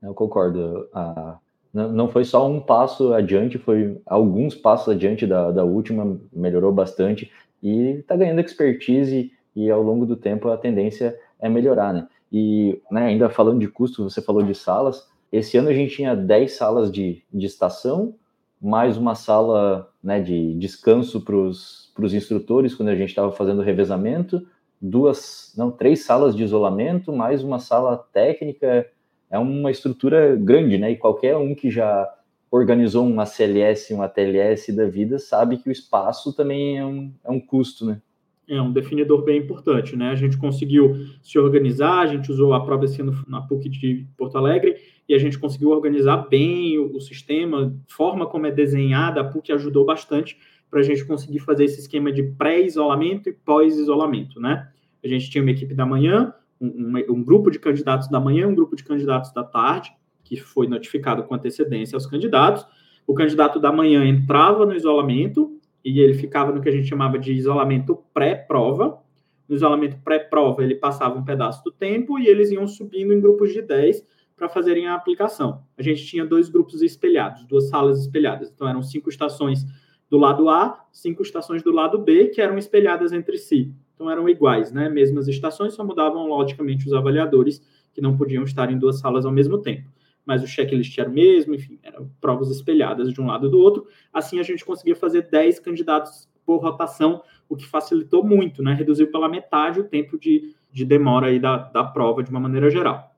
Eu 0.02 0.14
concordo. 0.14 0.88
Ah, 0.92 1.38
não 1.72 2.08
foi 2.08 2.24
só 2.24 2.48
um 2.48 2.60
passo 2.60 3.12
adiante, 3.12 3.58
foi 3.58 4.00
alguns 4.04 4.54
passos 4.54 4.88
adiante 4.88 5.26
da, 5.26 5.52
da 5.52 5.64
última, 5.64 6.18
melhorou 6.32 6.72
bastante 6.72 7.30
e 7.62 7.98
está 8.00 8.16
ganhando 8.16 8.40
expertise 8.40 9.32
e 9.54 9.70
ao 9.70 9.82
longo 9.82 10.04
do 10.04 10.16
tempo 10.16 10.48
a 10.48 10.56
tendência 10.56 11.16
é 11.38 11.48
melhorar, 11.48 11.92
né? 11.92 12.08
E 12.32 12.80
né, 12.90 13.06
ainda 13.06 13.28
falando 13.28 13.60
de 13.60 13.68
custo, 13.68 14.08
você 14.08 14.20
falou 14.20 14.42
de 14.42 14.54
salas, 14.54 15.08
esse 15.32 15.56
ano 15.56 15.68
a 15.68 15.74
gente 15.74 15.94
tinha 15.94 16.16
10 16.16 16.52
salas 16.52 16.90
de, 16.90 17.22
de 17.32 17.46
estação, 17.46 18.14
mais 18.60 18.96
uma 18.96 19.14
sala 19.14 19.88
né, 20.02 20.20
de 20.20 20.54
descanso 20.54 21.20
para 21.20 21.36
os 21.36 22.14
instrutores 22.14 22.74
quando 22.74 22.88
a 22.88 22.96
gente 22.96 23.10
estava 23.10 23.32
fazendo 23.32 23.62
revezamento, 23.62 24.46
duas, 24.80 25.52
não, 25.56 25.70
três 25.70 26.04
salas 26.04 26.34
de 26.34 26.42
isolamento, 26.42 27.12
mais 27.12 27.44
uma 27.44 27.58
sala 27.58 27.96
técnica, 28.12 28.86
é 29.30 29.38
uma 29.38 29.70
estrutura 29.70 30.34
grande, 30.36 30.76
né? 30.76 30.90
E 30.90 30.96
qualquer 30.96 31.36
um 31.36 31.54
que 31.54 31.70
já 31.70 32.08
organizou 32.50 33.06
uma 33.06 33.24
CLS, 33.24 33.94
uma 33.94 34.08
TLS 34.08 34.72
da 34.74 34.86
vida, 34.86 35.18
sabe 35.18 35.56
que 35.56 35.68
o 35.68 35.72
espaço 35.72 36.34
também 36.34 36.78
é 36.78 36.84
um, 36.84 37.12
é 37.24 37.30
um 37.30 37.38
custo, 37.38 37.86
né? 37.86 38.02
É 38.48 38.60
um 38.60 38.72
definidor 38.72 39.22
bem 39.22 39.38
importante, 39.38 39.94
né? 39.94 40.10
A 40.10 40.16
gente 40.16 40.36
conseguiu 40.36 41.06
se 41.22 41.38
organizar, 41.38 42.00
a 42.00 42.06
gente 42.06 42.32
usou 42.32 42.52
a 42.52 42.64
prova 42.64 42.84
esse 42.84 43.00
ano 43.00 43.16
na 43.28 43.40
PUC 43.40 43.68
de 43.68 44.06
Porto 44.16 44.36
Alegre 44.36 44.76
e 45.08 45.14
a 45.14 45.18
gente 45.18 45.38
conseguiu 45.38 45.70
organizar 45.70 46.28
bem 46.28 46.76
o, 46.76 46.96
o 46.96 47.00
sistema, 47.00 47.72
forma 47.86 48.26
como 48.26 48.46
é 48.46 48.50
desenhada, 48.50 49.20
a 49.20 49.24
PUC 49.24 49.52
ajudou 49.52 49.84
bastante 49.84 50.36
para 50.68 50.80
a 50.80 50.82
gente 50.82 51.04
conseguir 51.04 51.38
fazer 51.38 51.64
esse 51.64 51.78
esquema 51.78 52.10
de 52.10 52.24
pré-isolamento 52.24 53.28
e 53.28 53.32
pós-isolamento, 53.32 54.40
né? 54.40 54.68
A 55.02 55.06
gente 55.06 55.30
tinha 55.30 55.42
uma 55.42 55.50
equipe 55.52 55.72
da 55.72 55.86
manhã, 55.86 56.34
um, 56.60 56.92
um, 57.08 57.24
grupo 57.24 57.50
de 57.50 57.58
candidatos 57.58 58.08
da 58.08 58.20
manhã, 58.20 58.46
um 58.46 58.54
grupo 58.54 58.76
de 58.76 58.84
candidatos 58.84 59.32
da 59.32 59.42
tarde, 59.42 59.92
que 60.22 60.36
foi 60.36 60.68
notificado 60.68 61.24
com 61.24 61.34
antecedência 61.34 61.96
aos 61.96 62.06
candidatos. 62.06 62.66
O 63.06 63.14
candidato 63.14 63.58
da 63.58 63.72
manhã 63.72 64.04
entrava 64.04 64.66
no 64.66 64.74
isolamento 64.74 65.58
e 65.84 66.00
ele 66.00 66.14
ficava 66.14 66.52
no 66.52 66.60
que 66.60 66.68
a 66.68 66.72
gente 66.72 66.86
chamava 66.86 67.18
de 67.18 67.32
isolamento 67.32 68.04
pré-prova. 68.12 69.02
No 69.48 69.56
isolamento 69.56 69.98
pré-prova, 70.04 70.62
ele 70.62 70.74
passava 70.74 71.18
um 71.18 71.24
pedaço 71.24 71.64
do 71.64 71.72
tempo 71.72 72.18
e 72.18 72.28
eles 72.28 72.50
iam 72.50 72.66
subindo 72.68 73.12
em 73.12 73.20
grupos 73.20 73.52
de 73.52 73.62
10 73.62 74.06
para 74.36 74.48
fazerem 74.48 74.86
a 74.86 74.94
aplicação. 74.94 75.64
A 75.76 75.82
gente 75.82 76.04
tinha 76.06 76.24
dois 76.24 76.48
grupos 76.48 76.80
espelhados, 76.82 77.44
duas 77.46 77.68
salas 77.68 78.00
espelhadas. 78.00 78.50
Então, 78.50 78.68
eram 78.68 78.82
cinco 78.82 79.08
estações 79.08 79.64
do 80.08 80.18
lado 80.18 80.48
A, 80.48 80.86
cinco 80.92 81.22
estações 81.22 81.62
do 81.62 81.70
lado 81.70 81.98
B, 81.98 82.28
que 82.28 82.40
eram 82.40 82.56
espelhadas 82.56 83.12
entre 83.12 83.38
si. 83.38 83.74
Então 84.00 84.10
eram 84.10 84.26
iguais, 84.30 84.72
né? 84.72 84.88
Mesmas 84.88 85.28
estações, 85.28 85.74
só 85.74 85.84
mudavam 85.84 86.26
logicamente 86.26 86.86
os 86.86 86.92
avaliadores, 86.94 87.60
que 87.92 88.00
não 88.00 88.16
podiam 88.16 88.44
estar 88.44 88.72
em 88.72 88.78
duas 88.78 88.98
salas 88.98 89.26
ao 89.26 89.30
mesmo 89.30 89.58
tempo. 89.58 89.90
Mas 90.24 90.42
o 90.42 90.46
checklist 90.46 90.96
era 90.96 91.10
o 91.10 91.12
mesmo, 91.12 91.54
enfim, 91.54 91.78
eram 91.82 92.10
provas 92.18 92.50
espelhadas 92.50 93.12
de 93.12 93.20
um 93.20 93.26
lado 93.26 93.48
e 93.48 93.50
do 93.50 93.58
outro. 93.58 93.86
Assim 94.10 94.40
a 94.40 94.42
gente 94.42 94.64
conseguia 94.64 94.96
fazer 94.96 95.28
10 95.30 95.60
candidatos 95.60 96.26
por 96.46 96.62
rotação, 96.62 97.22
o 97.46 97.54
que 97.54 97.66
facilitou 97.66 98.24
muito, 98.24 98.62
né? 98.62 98.72
Reduziu 98.72 99.10
pela 99.10 99.28
metade 99.28 99.80
o 99.80 99.84
tempo 99.84 100.18
de, 100.18 100.54
de 100.72 100.82
demora 100.82 101.26
aí 101.26 101.38
da, 101.38 101.58
da 101.58 101.84
prova 101.84 102.22
de 102.22 102.30
uma 102.30 102.40
maneira 102.40 102.70
geral. 102.70 103.14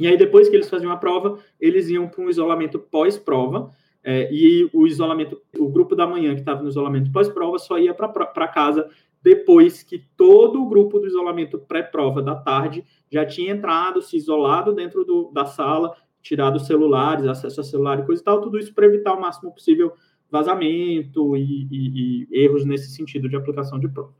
E 0.00 0.06
aí, 0.06 0.16
depois 0.16 0.48
que 0.48 0.56
eles 0.56 0.70
faziam 0.70 0.90
a 0.90 0.96
prova, 0.96 1.38
eles 1.60 1.90
iam 1.90 2.08
para 2.08 2.24
um 2.24 2.30
isolamento 2.30 2.78
pós-prova, 2.78 3.70
é, 4.02 4.32
e 4.32 4.68
o 4.72 4.86
isolamento, 4.86 5.40
o 5.58 5.68
grupo 5.68 5.94
da 5.94 6.06
manhã 6.06 6.34
que 6.34 6.40
estava 6.40 6.62
no 6.62 6.68
isolamento 6.68 7.10
pós-prova 7.12 7.58
só 7.58 7.78
ia 7.78 7.94
para 7.94 8.48
casa 8.48 8.88
depois 9.24 9.82
que 9.82 10.04
todo 10.18 10.62
o 10.62 10.68
grupo 10.68 10.98
do 10.98 11.06
isolamento 11.06 11.58
pré-prova 11.58 12.20
da 12.20 12.34
tarde 12.34 12.84
já 13.10 13.24
tinha 13.24 13.54
entrado, 13.54 14.02
se 14.02 14.18
isolado 14.18 14.74
dentro 14.74 15.02
do, 15.02 15.30
da 15.32 15.46
sala, 15.46 15.96
tirado 16.20 16.60
celulares, 16.60 17.26
acesso 17.26 17.62
a 17.62 17.64
celular 17.64 17.98
e 17.98 18.04
coisa 18.04 18.20
e 18.20 18.24
tal, 18.24 18.42
tudo 18.42 18.58
isso 18.58 18.74
para 18.74 18.84
evitar 18.84 19.14
o 19.14 19.20
máximo 19.20 19.50
possível 19.50 19.94
vazamento 20.30 21.34
e, 21.38 21.66
e, 21.70 22.26
e 22.30 22.44
erros 22.44 22.66
nesse 22.66 22.90
sentido 22.90 23.26
de 23.26 23.34
aplicação 23.34 23.80
de 23.80 23.88
prova. 23.88 24.12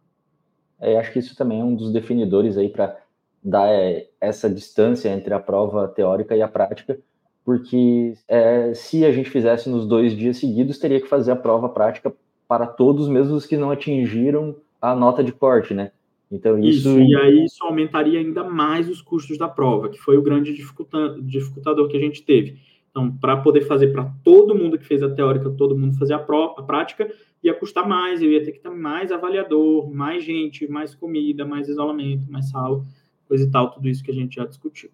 É, 0.81 0.99
acho 0.99 1.13
que 1.13 1.19
isso 1.19 1.37
também 1.37 1.61
é 1.61 1.65
um 1.65 1.75
dos 1.75 1.93
definidores 1.93 2.57
aí 2.57 2.71
para 2.71 2.99
dar 3.43 3.69
é, 3.69 4.09
essa 4.19 4.49
distância 4.49 5.11
entre 5.11 5.35
a 5.35 5.41
prova 5.41 5.87
teórica 5.87 6.35
e 6.35 6.41
a 6.41 6.49
prática, 6.49 6.99
porque 7.45 8.15
é, 8.27 8.73
se 8.73 9.05
a 9.05 9.13
gente 9.13 9.29
fizesse 9.29 9.69
nos 9.69 9.87
dois 9.87 10.17
dias 10.17 10.39
seguidos, 10.39 10.79
teria 10.79 11.01
que 11.01 11.09
fazer 11.09 11.33
a 11.33 11.37
prova 11.37 11.69
prática 11.69 12.15
para 12.49 12.67
todos, 12.67 13.07
mesmo 13.07 13.35
os 13.35 13.45
que 13.45 13.57
não 13.57 13.71
atingiram 13.71 14.57
a 14.91 14.95
nota 14.95 15.23
de 15.23 15.33
corte, 15.33 15.75
né? 15.75 15.91
Então 16.31 16.59
isso... 16.59 16.89
isso 16.89 17.01
e 17.01 17.15
aí 17.17 17.45
isso 17.45 17.63
aumentaria 17.65 18.19
ainda 18.19 18.43
mais 18.43 18.89
os 18.89 19.01
custos 19.01 19.39
da 19.39 19.49
prova, 19.49 19.89
que 19.89 19.99
foi 19.99 20.17
o 20.17 20.23
grande 20.23 20.53
dificultador 20.53 21.89
que 21.89 21.97
a 21.97 22.01
gente 22.01 22.23
teve. 22.23 22.59
Então, 22.91 23.11
para 23.11 23.37
poder 23.37 23.63
fazer 23.63 23.89
para 23.89 24.05
todo 24.23 24.55
mundo 24.55 24.79
que 24.79 24.87
fez 24.87 25.03
a 25.03 25.11
teórica, 25.11 25.51
todo 25.51 25.77
mundo 25.77 25.99
fazer 25.99 26.15
a, 26.15 26.19
prova, 26.19 26.61
a 26.61 26.63
prática, 26.63 27.13
ia 27.43 27.53
custar 27.53 27.89
mais, 27.89 28.23
eu 28.23 28.31
ia 28.31 28.45
ter 28.45 28.53
que 28.53 28.61
ter 28.61 28.71
mais 28.71 29.11
avaliador, 29.11 29.91
mais 29.91 30.23
gente, 30.23 30.71
mais 30.71 30.95
comida, 30.95 31.45
mais 31.45 31.69
isolamento, 31.69 32.31
mais 32.31 32.51
sala, 32.51 32.85
coisa 33.27 33.45
e 33.45 33.51
tal, 33.51 33.71
tudo 33.73 33.89
isso 33.89 34.03
que 34.03 34.13
a 34.13 34.15
gente 34.15 34.37
já 34.37 34.47
discutiu. 34.47 34.91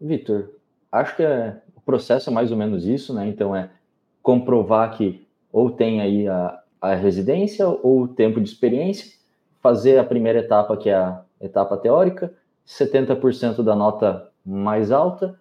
Vitor, 0.00 0.50
acho 0.90 1.14
que 1.14 1.22
é 1.22 1.60
processo 1.88 2.28
é 2.28 2.32
mais 2.34 2.52
ou 2.52 2.58
menos 2.58 2.86
isso, 2.86 3.14
né? 3.14 3.26
Então 3.26 3.56
é 3.56 3.70
comprovar 4.20 4.94
que 4.94 5.26
ou 5.50 5.70
tem 5.70 6.02
aí 6.02 6.28
a, 6.28 6.62
a 6.78 6.94
residência 6.94 7.66
ou 7.66 8.02
o 8.02 8.08
tempo 8.08 8.38
de 8.42 8.46
experiência, 8.46 9.10
fazer 9.60 9.98
a 9.98 10.04
primeira 10.04 10.40
etapa, 10.40 10.76
que 10.76 10.88
é 10.88 10.94
a 10.94 11.22
etapa 11.40 11.76
teórica, 11.76 12.32
70% 12.66 13.62
da 13.62 13.74
nota 13.74 14.30
mais 14.44 14.90
alta, 14.92 15.38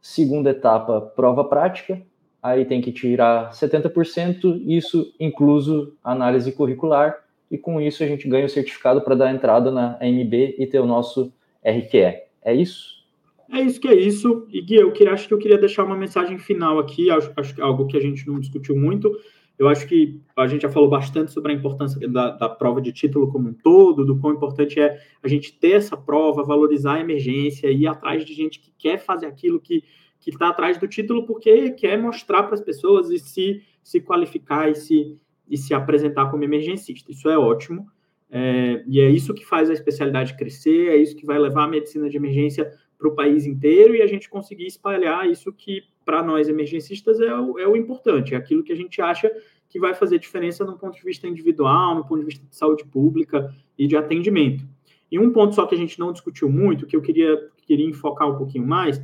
segunda 0.00 0.50
etapa, 0.50 1.00
prova 1.00 1.44
prática, 1.44 2.00
aí 2.42 2.64
tem 2.64 2.80
que 2.80 2.92
tirar 2.92 3.50
70%, 3.50 4.62
isso 4.66 5.14
incluso 5.18 5.94
análise 6.04 6.52
curricular, 6.52 7.24
e 7.50 7.56
com 7.56 7.80
isso 7.80 8.02
a 8.02 8.06
gente 8.06 8.28
ganha 8.28 8.46
o 8.46 8.48
certificado 8.48 9.00
para 9.00 9.14
dar 9.14 9.32
entrada 9.32 9.70
na 9.70 9.96
AMB 10.00 10.56
e 10.58 10.66
ter 10.66 10.80
o 10.80 10.86
nosso 10.86 11.32
RQE. 11.64 12.22
É 12.42 12.54
isso? 12.54 13.04
É 13.50 13.60
isso 13.60 13.80
que 13.80 13.88
é 13.88 13.94
isso. 13.94 14.46
E 14.50 14.60
Gui, 14.60 14.76
eu 14.76 14.92
acho 15.12 15.28
que 15.28 15.34
eu 15.34 15.38
queria 15.38 15.58
deixar 15.58 15.84
uma 15.84 15.96
mensagem 15.96 16.38
final 16.38 16.78
aqui, 16.78 17.10
acho, 17.10 17.32
acho 17.36 17.60
é 17.60 17.64
algo 17.64 17.86
que 17.86 17.96
a 17.96 18.00
gente 18.00 18.26
não 18.26 18.40
discutiu 18.40 18.76
muito. 18.76 19.10
Eu 19.58 19.68
acho 19.68 19.86
que 19.86 20.20
a 20.36 20.46
gente 20.46 20.62
já 20.62 20.68
falou 20.68 20.88
bastante 20.88 21.30
sobre 21.30 21.52
a 21.52 21.54
importância 21.54 22.08
da, 22.08 22.30
da, 22.30 22.48
prova 22.48 22.80
de 22.80 22.92
título 22.92 23.30
como 23.30 23.48
um 23.48 23.54
todo, 23.54 24.04
do 24.04 24.18
quão 24.18 24.34
importante 24.34 24.80
é 24.80 24.98
a 25.22 25.28
gente 25.28 25.52
ter 25.52 25.72
essa 25.72 25.96
prova, 25.96 26.42
valorizar 26.42 26.94
a 26.94 27.00
emergência, 27.00 27.70
ir 27.70 27.86
atrás 27.86 28.24
de 28.24 28.34
gente 28.34 28.58
que 28.58 28.72
quer 28.76 28.98
fazer 28.98 29.26
aquilo 29.26 29.60
que 29.60 29.84
que 30.24 30.30
está 30.30 30.48
atrás 30.48 30.78
do 30.78 30.88
título 30.88 31.26
porque 31.26 31.72
quer 31.72 32.00
mostrar 32.00 32.44
para 32.44 32.54
as 32.54 32.60
pessoas 32.62 33.10
e 33.10 33.18
se, 33.18 33.62
se 33.82 34.00
qualificar 34.00 34.70
e 34.70 34.74
se, 34.74 35.18
e 35.46 35.58
se 35.58 35.74
apresentar 35.74 36.30
como 36.30 36.42
emergencista. 36.42 37.12
Isso 37.12 37.28
é 37.28 37.36
ótimo. 37.36 37.86
É, 38.30 38.82
e 38.86 39.00
é 39.00 39.10
isso 39.10 39.34
que 39.34 39.44
faz 39.44 39.68
a 39.68 39.74
especialidade 39.74 40.34
crescer, 40.34 40.88
é 40.88 40.96
isso 40.96 41.14
que 41.14 41.26
vai 41.26 41.38
levar 41.38 41.64
a 41.64 41.68
medicina 41.68 42.08
de 42.08 42.16
emergência 42.16 42.72
para 42.96 43.06
o 43.06 43.14
país 43.14 43.44
inteiro 43.44 43.94
e 43.94 44.00
a 44.00 44.06
gente 44.06 44.30
conseguir 44.30 44.66
espalhar 44.66 45.30
isso 45.30 45.52
que, 45.52 45.82
para 46.04 46.22
nós 46.22 46.48
emergencistas, 46.48 47.20
é 47.20 47.34
o, 47.34 47.58
é 47.58 47.66
o 47.66 47.76
importante, 47.76 48.34
é 48.34 48.36
aquilo 48.36 48.62
que 48.62 48.72
a 48.72 48.76
gente 48.76 49.00
acha 49.00 49.30
que 49.68 49.78
vai 49.80 49.94
fazer 49.94 50.18
diferença 50.18 50.64
no 50.64 50.78
ponto 50.78 50.96
de 50.96 51.02
vista 51.02 51.26
individual, 51.26 51.94
no 51.94 52.04
ponto 52.04 52.20
de 52.20 52.26
vista 52.26 52.46
de 52.46 52.54
saúde 52.54 52.84
pública 52.84 53.52
e 53.76 53.86
de 53.86 53.96
atendimento. 53.96 54.64
E 55.10 55.18
um 55.18 55.30
ponto 55.32 55.54
só 55.54 55.66
que 55.66 55.74
a 55.74 55.78
gente 55.78 55.98
não 55.98 56.12
discutiu 56.12 56.48
muito, 56.48 56.86
que 56.86 56.96
eu 56.96 57.02
queria, 57.02 57.50
queria 57.66 57.86
enfocar 57.86 58.30
um 58.30 58.36
pouquinho 58.36 58.66
mais, 58.66 59.00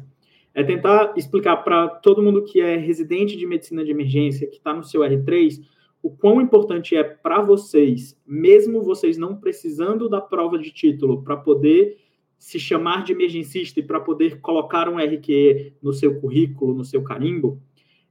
é 0.55 0.63
tentar 0.63 1.13
explicar 1.17 1.59
para 1.59 1.89
todo 1.89 2.23
mundo 2.23 2.45
que 2.45 2.61
é 2.61 2.77
residente 2.77 3.37
de 3.37 3.47
medicina 3.47 3.85
de 3.85 3.91
emergência, 3.91 4.47
que 4.47 4.57
está 4.57 4.75
no 4.75 4.83
seu 4.83 5.03
R3, 5.03 5.61
o 6.03 6.11
quão 6.11 6.41
importante 6.41 6.97
é 6.97 7.05
para 7.05 7.43
vocês, 7.43 8.19
mesmo 8.27 8.83
vocês 8.83 9.19
não 9.19 9.37
precisando 9.37 10.09
da 10.09 10.21
prova 10.21 10.59
de 10.59 10.71
título 10.71 11.23
para 11.23 11.37
poder 11.37 11.99
se 12.41 12.59
chamar 12.59 13.05
de 13.05 13.13
emergencista 13.13 13.79
e 13.79 13.83
para 13.83 14.01
poder 14.01 14.41
colocar 14.41 14.89
um 14.89 14.97
RQE 14.97 15.75
no 15.83 15.93
seu 15.93 16.19
currículo, 16.19 16.75
no 16.75 16.87
seu 16.87 17.03
carimbo, 17.03 17.61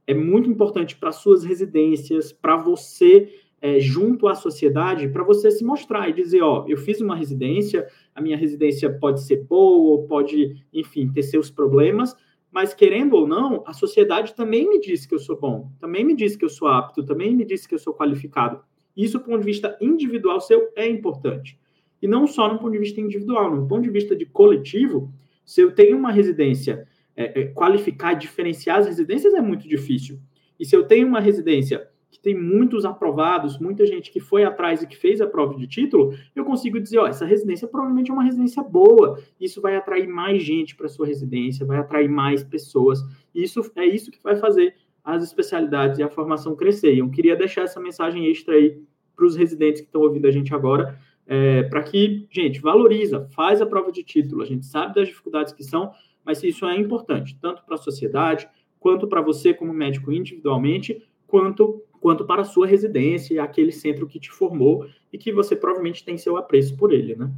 é 0.06 0.14
muito 0.14 0.48
importante 0.48 0.96
para 0.96 1.10
suas 1.10 1.42
residências, 1.42 2.32
para 2.32 2.56
você 2.56 3.28
é, 3.60 3.80
junto 3.80 4.28
à 4.28 4.36
sociedade, 4.36 5.08
para 5.08 5.24
você 5.24 5.50
se 5.50 5.64
mostrar 5.64 6.08
e 6.08 6.12
dizer, 6.12 6.42
ó, 6.42 6.64
eu 6.68 6.76
fiz 6.76 7.00
uma 7.00 7.16
residência, 7.16 7.88
a 8.14 8.22
minha 8.22 8.36
residência 8.36 8.88
pode 8.88 9.20
ser 9.20 9.44
boa, 9.44 10.06
pode, 10.06 10.64
enfim, 10.72 11.10
ter 11.12 11.24
seus 11.24 11.50
problemas, 11.50 12.14
mas 12.52 12.72
querendo 12.72 13.16
ou 13.16 13.26
não, 13.26 13.64
a 13.66 13.72
sociedade 13.72 14.34
também 14.34 14.68
me 14.68 14.80
diz 14.80 15.06
que 15.06 15.14
eu 15.14 15.18
sou 15.18 15.38
bom, 15.38 15.72
também 15.80 16.04
me 16.04 16.14
diz 16.14 16.36
que 16.36 16.44
eu 16.44 16.48
sou 16.48 16.68
apto, 16.68 17.04
também 17.04 17.34
me 17.34 17.44
diz 17.44 17.66
que 17.66 17.74
eu 17.74 17.78
sou 17.80 17.92
qualificado. 17.92 18.62
Isso, 18.96 19.18
do 19.18 19.24
ponto 19.24 19.40
de 19.40 19.46
vista 19.46 19.76
individual 19.80 20.40
seu, 20.40 20.70
é 20.76 20.88
importante. 20.88 21.59
E 22.00 22.08
não 22.08 22.26
só 22.26 22.52
no 22.52 22.58
ponto 22.58 22.72
de 22.72 22.78
vista 22.78 23.00
individual, 23.00 23.54
no 23.54 23.66
ponto 23.66 23.82
de 23.82 23.90
vista 23.90 24.16
de 24.16 24.24
coletivo, 24.26 25.12
se 25.44 25.60
eu 25.60 25.72
tenho 25.72 25.96
uma 25.96 26.10
residência, 26.10 26.86
é, 27.16 27.40
é, 27.40 27.44
qualificar 27.46 28.14
diferenciar 28.14 28.78
as 28.78 28.86
residências 28.86 29.34
é 29.34 29.40
muito 29.40 29.68
difícil. 29.68 30.18
E 30.58 30.64
se 30.64 30.76
eu 30.76 30.84
tenho 30.84 31.06
uma 31.06 31.20
residência 31.20 31.88
que 32.10 32.20
tem 32.20 32.34
muitos 32.34 32.84
aprovados, 32.84 33.58
muita 33.58 33.86
gente 33.86 34.10
que 34.10 34.20
foi 34.20 34.44
atrás 34.44 34.82
e 34.82 34.86
que 34.86 34.96
fez 34.96 35.20
a 35.20 35.26
prova 35.26 35.54
de 35.56 35.66
título, 35.66 36.12
eu 36.34 36.44
consigo 36.44 36.80
dizer, 36.80 36.98
ó, 36.98 37.06
essa 37.06 37.24
residência 37.24 37.68
provavelmente 37.68 38.10
é 38.10 38.14
uma 38.14 38.24
residência 38.24 38.62
boa. 38.62 39.20
Isso 39.40 39.60
vai 39.60 39.76
atrair 39.76 40.08
mais 40.08 40.42
gente 40.42 40.74
para 40.74 40.88
sua 40.88 41.06
residência, 41.06 41.64
vai 41.64 41.78
atrair 41.78 42.08
mais 42.08 42.42
pessoas. 42.42 43.00
Isso 43.34 43.60
é 43.76 43.86
isso 43.86 44.10
que 44.10 44.22
vai 44.22 44.36
fazer 44.36 44.74
as 45.04 45.22
especialidades 45.22 45.98
e 45.98 46.02
a 46.02 46.08
formação 46.08 46.56
crescer. 46.56 46.96
Eu 46.96 47.08
queria 47.10 47.36
deixar 47.36 47.62
essa 47.62 47.80
mensagem 47.80 48.26
extra 48.26 48.54
aí 48.54 48.82
para 49.16 49.26
os 49.26 49.36
residentes 49.36 49.80
que 49.80 49.86
estão 49.86 50.00
ouvindo 50.00 50.26
a 50.26 50.30
gente 50.30 50.54
agora, 50.54 50.98
é, 51.30 51.62
para 51.62 51.84
que, 51.84 52.26
gente, 52.28 52.60
valoriza, 52.60 53.28
faz 53.30 53.62
a 53.62 53.66
prova 53.66 53.92
de 53.92 54.02
título. 54.02 54.42
A 54.42 54.44
gente 54.46 54.66
sabe 54.66 54.96
das 54.96 55.06
dificuldades 55.06 55.52
que 55.52 55.62
são, 55.62 55.92
mas 56.24 56.42
isso 56.42 56.66
é 56.66 56.76
importante, 56.76 57.38
tanto 57.40 57.64
para 57.64 57.76
a 57.76 57.78
sociedade, 57.78 58.48
quanto 58.80 59.06
para 59.06 59.22
você 59.22 59.54
como 59.54 59.72
médico 59.72 60.12
individualmente, 60.12 61.06
quanto 61.28 61.84
quanto 62.00 62.24
para 62.24 62.40
a 62.40 62.46
sua 62.46 62.66
residência, 62.66 63.42
aquele 63.42 63.70
centro 63.70 64.06
que 64.06 64.18
te 64.18 64.30
formou 64.30 64.86
e 65.12 65.18
que 65.18 65.30
você 65.30 65.54
provavelmente 65.54 66.02
tem 66.02 66.16
seu 66.16 66.38
apreço 66.38 66.74
por 66.74 66.94
ele, 66.94 67.14
né? 67.14 67.30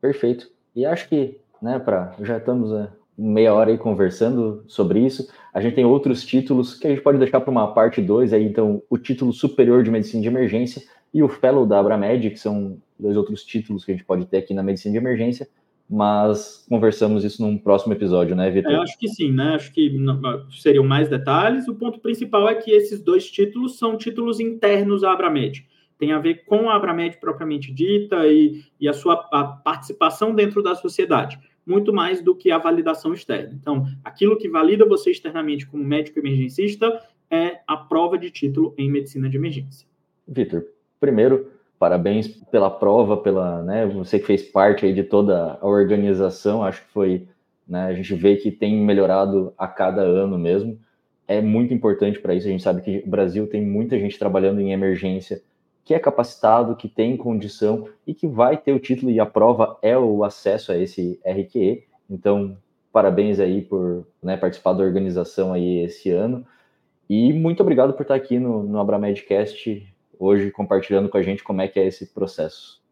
Perfeito. 0.00 0.48
E 0.74 0.86
acho 0.86 1.08
que, 1.08 1.40
né, 1.60 1.80
para 1.80 2.14
já 2.20 2.38
estamos 2.38 2.70
meia 3.18 3.52
hora 3.52 3.72
aí 3.72 3.76
conversando 3.76 4.62
sobre 4.68 5.04
isso. 5.04 5.28
A 5.52 5.60
gente 5.60 5.74
tem 5.74 5.84
outros 5.84 6.24
títulos 6.24 6.74
que 6.74 6.86
a 6.86 6.90
gente 6.90 7.02
pode 7.02 7.18
deixar 7.18 7.40
para 7.40 7.50
uma 7.50 7.74
parte 7.74 8.00
2 8.00 8.32
aí, 8.32 8.44
então, 8.44 8.80
o 8.88 8.96
título 8.96 9.32
superior 9.32 9.82
de 9.82 9.90
medicina 9.90 10.22
de 10.22 10.28
emergência 10.28 10.82
e 11.12 11.22
o 11.22 11.28
fellow 11.28 11.66
da 11.66 11.80
Abramed, 11.80 12.30
que 12.30 12.38
são 12.38 12.78
dois 12.98 13.16
outros 13.16 13.44
títulos 13.44 13.84
que 13.84 13.92
a 13.92 13.94
gente 13.94 14.04
pode 14.04 14.26
ter 14.26 14.38
aqui 14.38 14.54
na 14.54 14.62
medicina 14.62 14.92
de 14.92 14.98
emergência 14.98 15.48
mas 15.88 16.66
conversamos 16.68 17.24
isso 17.24 17.40
num 17.40 17.56
próximo 17.56 17.94
episódio, 17.94 18.36
né, 18.36 18.50
Vitor? 18.50 18.72
É, 18.72 18.76
acho 18.76 18.98
que 18.98 19.08
sim, 19.08 19.32
né? 19.32 19.54
Acho 19.54 19.72
que 19.72 19.90
seriam 20.60 20.84
mais 20.84 21.08
detalhes. 21.08 21.66
O 21.66 21.74
ponto 21.74 21.98
principal 21.98 22.46
é 22.48 22.54
que 22.54 22.70
esses 22.70 23.02
dois 23.02 23.30
títulos 23.30 23.78
são 23.78 23.96
títulos 23.96 24.38
internos 24.38 25.02
à 25.02 25.12
Abramed. 25.12 25.66
Tem 25.98 26.12
a 26.12 26.18
ver 26.18 26.44
com 26.44 26.68
a 26.68 26.76
Abramed 26.76 27.16
propriamente 27.18 27.72
dita 27.72 28.26
e, 28.26 28.62
e 28.78 28.86
a 28.86 28.92
sua 28.92 29.14
a 29.32 29.44
participação 29.44 30.34
dentro 30.34 30.62
da 30.62 30.74
sociedade, 30.74 31.38
muito 31.66 31.92
mais 31.92 32.22
do 32.22 32.34
que 32.34 32.50
a 32.50 32.58
validação 32.58 33.14
externa. 33.14 33.58
Então, 33.60 33.86
aquilo 34.04 34.36
que 34.36 34.48
valida 34.48 34.84
você 34.84 35.10
externamente 35.10 35.66
como 35.66 35.82
médico 35.82 36.18
emergencista 36.18 37.02
é 37.30 37.60
a 37.66 37.76
prova 37.76 38.18
de 38.18 38.30
título 38.30 38.74
em 38.76 38.90
medicina 38.90 39.28
de 39.28 39.38
emergência. 39.38 39.88
Vitor, 40.26 40.66
primeiro, 41.00 41.50
parabéns 41.78 42.28
pela 42.28 42.70
prova, 42.70 43.16
pela, 43.16 43.62
né, 43.62 43.86
você 43.86 44.18
que 44.18 44.26
fez 44.26 44.42
parte 44.42 44.84
aí 44.84 44.92
de 44.92 45.04
toda 45.04 45.58
a 45.60 45.66
organização, 45.66 46.62
acho 46.62 46.82
que 46.84 46.90
foi, 46.90 47.28
né, 47.66 47.84
a 47.86 47.92
gente 47.92 48.14
vê 48.14 48.36
que 48.36 48.50
tem 48.50 48.76
melhorado 48.76 49.52
a 49.56 49.68
cada 49.68 50.02
ano 50.02 50.38
mesmo, 50.38 50.78
é 51.26 51.40
muito 51.40 51.72
importante 51.72 52.18
para 52.18 52.34
isso, 52.34 52.48
a 52.48 52.50
gente 52.50 52.62
sabe 52.62 52.82
que 52.82 53.02
o 53.06 53.10
Brasil 53.10 53.46
tem 53.46 53.64
muita 53.64 53.98
gente 53.98 54.18
trabalhando 54.18 54.60
em 54.60 54.72
emergência, 54.72 55.40
que 55.84 55.94
é 55.94 55.98
capacitado, 55.98 56.76
que 56.76 56.88
tem 56.88 57.16
condição 57.16 57.88
e 58.06 58.12
que 58.12 58.26
vai 58.26 58.56
ter 58.56 58.72
o 58.72 58.80
título 58.80 59.10
e 59.10 59.20
a 59.20 59.26
prova 59.26 59.78
é 59.80 59.96
o 59.96 60.24
acesso 60.24 60.72
a 60.72 60.76
esse 60.76 61.18
RQE, 61.24 61.84
então 62.10 62.56
parabéns 62.92 63.38
aí 63.38 63.62
por 63.62 64.06
né, 64.22 64.36
participar 64.36 64.72
da 64.72 64.82
organização 64.82 65.52
aí 65.52 65.84
esse 65.84 66.10
ano, 66.10 66.44
e 67.08 67.32
muito 67.32 67.62
obrigado 67.62 67.94
por 67.94 68.02
estar 68.02 68.14
aqui 68.14 68.38
no, 68.38 68.62
no 68.62 68.80
Abramedcast, 68.80 69.86
hoje 70.18 70.50
compartilhando 70.50 71.08
com 71.08 71.16
a 71.16 71.22
gente 71.22 71.44
como 71.44 71.60
é 71.60 71.68
que 71.68 71.78
é 71.78 71.86
esse 71.86 72.12
processo. 72.12 72.82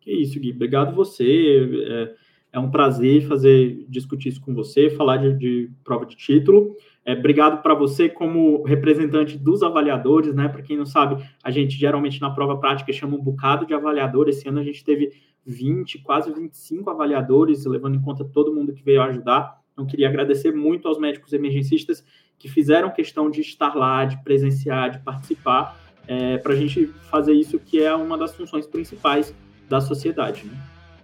Que 0.00 0.12
isso, 0.12 0.38
Gui. 0.38 0.52
Obrigado 0.52 0.94
você. 0.94 1.68
É, 1.88 2.26
é 2.56 2.58
um 2.58 2.70
prazer 2.70 3.26
fazer 3.26 3.84
discutir 3.88 4.30
isso 4.30 4.40
com 4.40 4.54
você, 4.54 4.88
falar 4.88 5.18
de, 5.18 5.34
de 5.34 5.70
prova 5.84 6.06
de 6.06 6.16
título. 6.16 6.74
É, 7.04 7.12
obrigado 7.12 7.60
para 7.62 7.74
você 7.74 8.08
como 8.08 8.62
representante 8.62 9.36
dos 9.36 9.62
avaliadores, 9.62 10.34
né? 10.34 10.48
Para 10.48 10.62
quem 10.62 10.76
não 10.76 10.86
sabe, 10.86 11.22
a 11.42 11.50
gente 11.50 11.76
geralmente 11.76 12.20
na 12.20 12.30
prova 12.30 12.56
prática 12.56 12.92
chama 12.92 13.16
um 13.16 13.22
bocado 13.22 13.66
de 13.66 13.74
avaliador. 13.74 14.28
Esse 14.28 14.48
ano 14.48 14.60
a 14.60 14.64
gente 14.64 14.84
teve 14.84 15.12
20, 15.44 15.98
quase 15.98 16.32
25 16.32 16.88
avaliadores, 16.88 17.64
levando 17.66 17.96
em 17.96 18.00
conta 18.00 18.24
todo 18.24 18.54
mundo 18.54 18.72
que 18.72 18.82
veio 18.82 19.02
ajudar. 19.02 19.60
Então, 19.72 19.86
queria 19.86 20.08
agradecer 20.08 20.52
muito 20.52 20.88
aos 20.88 20.98
médicos 20.98 21.32
emergencistas 21.32 22.04
que 22.38 22.48
fizeram 22.48 22.90
questão 22.90 23.30
de 23.30 23.40
estar 23.40 23.74
lá, 23.74 24.04
de 24.04 24.22
presenciar, 24.22 24.90
de 24.90 24.98
participar 25.00 25.78
é, 26.08 26.38
para 26.38 26.52
a 26.52 26.56
gente 26.56 26.86
fazer 27.10 27.32
isso 27.32 27.58
que 27.58 27.82
é 27.82 27.94
uma 27.94 28.16
das 28.16 28.34
funções 28.34 28.66
principais 28.66 29.34
da 29.68 29.80
sociedade. 29.80 30.44
Né? 30.46 30.56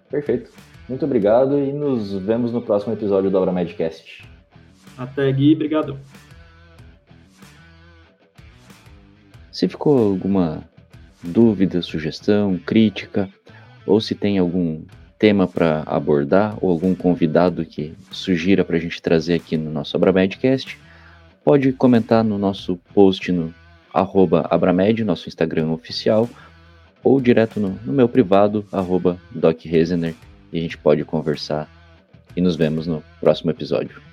Perfeito. 0.09 0.51
Muito 0.89 1.05
obrigado 1.05 1.59
e 1.59 1.73
nos 1.73 2.13
vemos 2.13 2.53
no 2.53 2.61
próximo 2.61 2.93
episódio 2.93 3.31
do 3.31 3.39
Abra 3.39 3.53
Medcast. 3.53 4.29
Até, 4.97 5.31
Gui. 5.33 5.55
Obrigado. 5.55 5.99
Se 9.51 9.69
ficou 9.69 9.99
alguma 9.99 10.65
dúvida, 11.23 11.83
sugestão, 11.83 12.59
crítica, 12.59 13.29
ou 13.87 14.01
se 14.01 14.15
tem 14.15 14.39
algum 14.39 14.83
tema 15.19 15.47
para 15.47 15.83
abordar 15.87 16.57
ou 16.61 16.71
algum 16.71 16.95
convidado 16.95 17.65
que 17.65 17.95
sugira 18.11 18.65
para 18.65 18.77
a 18.77 18.81
gente 18.81 19.01
trazer 19.01 19.35
aqui 19.35 19.57
no 19.57 19.71
nosso 19.71 19.97
Abramedcast, 19.97 20.77
pode 21.45 21.73
comentar 21.73 22.25
no 22.25 22.39
nosso 22.39 22.77
post 22.93 23.31
no 23.31 23.55
arroba 23.93 24.47
Abramed, 24.51 25.05
nosso 25.05 25.29
Instagram 25.29 25.71
oficial, 25.71 26.29
ou 27.03 27.21
direto 27.21 27.59
no, 27.59 27.71
no 27.85 27.93
meu 27.93 28.09
privado, 28.09 28.65
arroba 28.71 29.19
Doc 29.31 29.65
Rezener, 29.65 30.15
e 30.53 30.59
a 30.59 30.63
gente 30.63 30.79
pode 30.79 31.05
conversar. 31.05 31.69
E 32.37 32.41
nos 32.41 32.57
vemos 32.57 32.87
no 32.87 33.03
próximo 33.21 33.51
episódio. 33.51 34.12